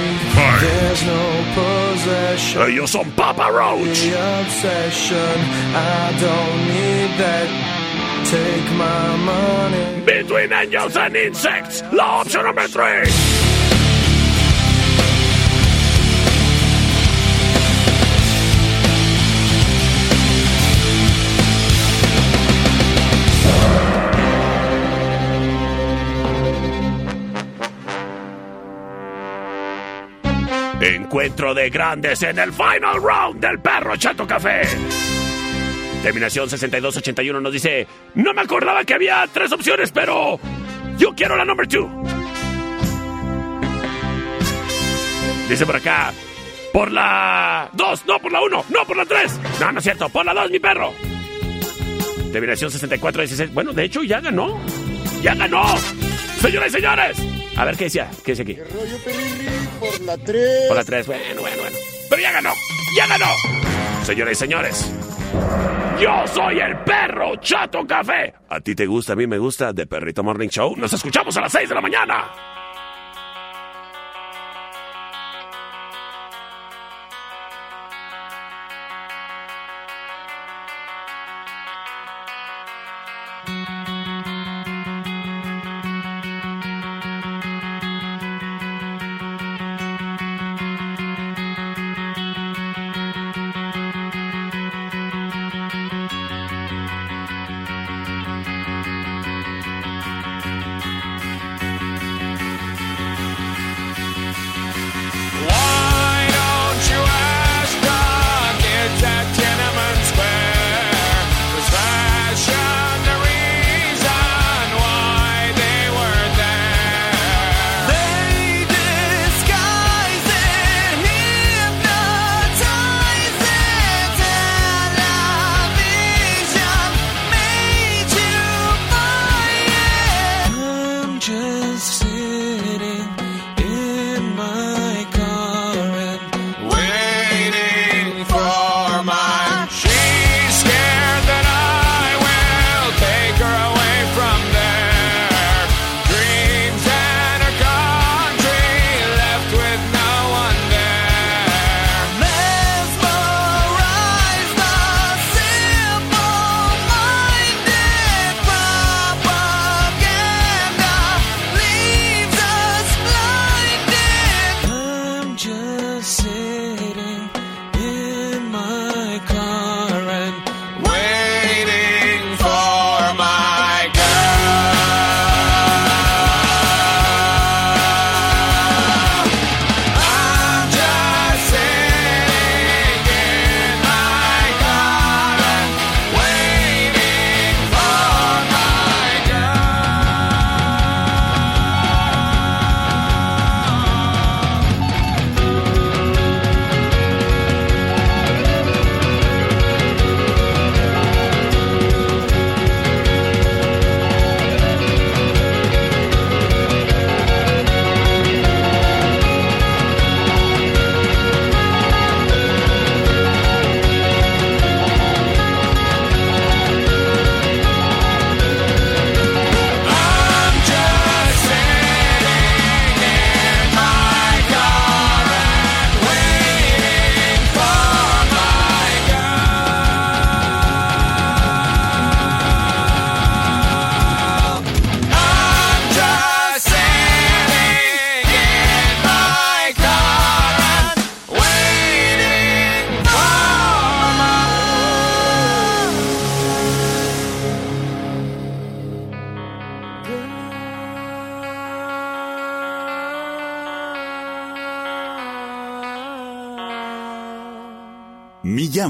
There's 0.59 1.03
no 1.03 1.21
possession. 1.55 2.71
Ellos 2.71 2.91
son 2.91 3.11
Papa 3.11 3.49
Roach. 3.51 3.99
The 3.99 4.41
obsession, 4.41 5.39
I 5.75 6.13
don't 6.19 6.67
need 6.67 7.17
that. 7.17 7.47
Take 8.25 8.71
my 8.77 9.17
money. 9.25 10.05
Between 10.05 10.53
Angels 10.53 10.95
and 10.95 11.15
Insects, 11.15 11.83
la 11.91 12.21
opción 12.21 12.45
número 12.45 12.67
3. 12.69 13.46
Encuentro 30.87 31.53
de 31.53 31.69
grandes 31.69 32.21
en 32.23 32.39
el 32.39 32.53
final 32.53 33.01
round 33.01 33.41
del 33.41 33.59
perro 33.59 33.97
Chato 33.97 34.25
Café. 34.25 34.61
Terminación 36.01 36.49
6281 36.49 37.41
nos 37.41 37.51
dice, 37.51 37.85
no 38.15 38.33
me 38.33 38.41
acordaba 38.41 38.85
que 38.85 38.93
había 38.93 39.27
tres 39.33 39.51
opciones, 39.51 39.91
pero 39.91 40.39
yo 40.97 41.13
quiero 41.13 41.35
la 41.35 41.43
number 41.43 41.67
two. 41.67 41.89
Dice 45.49 45.65
por 45.65 45.75
acá, 45.75 46.13
por 46.71 46.89
la 46.89 47.69
dos, 47.73 48.05
no 48.05 48.19
por 48.19 48.31
la 48.31 48.41
uno, 48.41 48.63
no 48.69 48.85
por 48.85 48.95
la 48.95 49.05
tres. 49.05 49.37
No, 49.59 49.73
no 49.73 49.79
es 49.79 49.83
cierto, 49.83 50.07
por 50.07 50.25
la 50.25 50.33
dos, 50.33 50.49
mi 50.49 50.59
perro. 50.59 50.93
Terminación 52.31 52.71
6416, 52.71 53.53
bueno, 53.53 53.73
de 53.73 53.83
hecho 53.83 54.03
ya 54.03 54.21
ganó. 54.21 54.57
Ya 55.21 55.35
ganó. 55.35 55.65
Señoras 56.39 56.69
y 56.69 56.75
señores. 56.75 57.36
A 57.57 57.65
ver, 57.65 57.75
¿qué 57.75 57.85
decía? 57.85 58.09
¿Qué 58.23 58.33
dice 58.33 58.43
aquí? 58.43 58.53
Rollo 58.53 58.97
por 59.79 59.99
la 60.01 60.17
3. 60.17 60.67
Por 60.67 60.77
la 60.77 60.83
3, 60.83 61.07
bueno, 61.07 61.41
bueno, 61.41 61.57
bueno. 61.59 61.77
Pero 62.09 62.21
ya 62.21 62.31
ganó, 62.31 62.53
ya 62.95 63.07
ganó. 63.07 63.25
Señoras 64.03 64.31
y 64.33 64.35
señores, 64.35 64.93
yo 65.99 66.27
soy 66.27 66.59
el 66.59 66.77
perro 66.83 67.35
Chato 67.37 67.85
Café. 67.87 68.33
¿A 68.49 68.59
ti 68.59 68.75
te 68.75 68.85
gusta, 68.85 69.13
a 69.13 69.15
mí 69.15 69.25
me 69.25 69.39
gusta? 69.39 69.73
De 69.73 69.87
Perrito 69.87 70.23
Morning 70.23 70.49
Show. 70.49 70.75
Nos 70.77 70.93
escuchamos 70.93 71.35
a 71.37 71.41
las 71.41 71.51
6 71.51 71.67
de 71.67 71.75
la 71.75 71.81
mañana. 71.81 72.31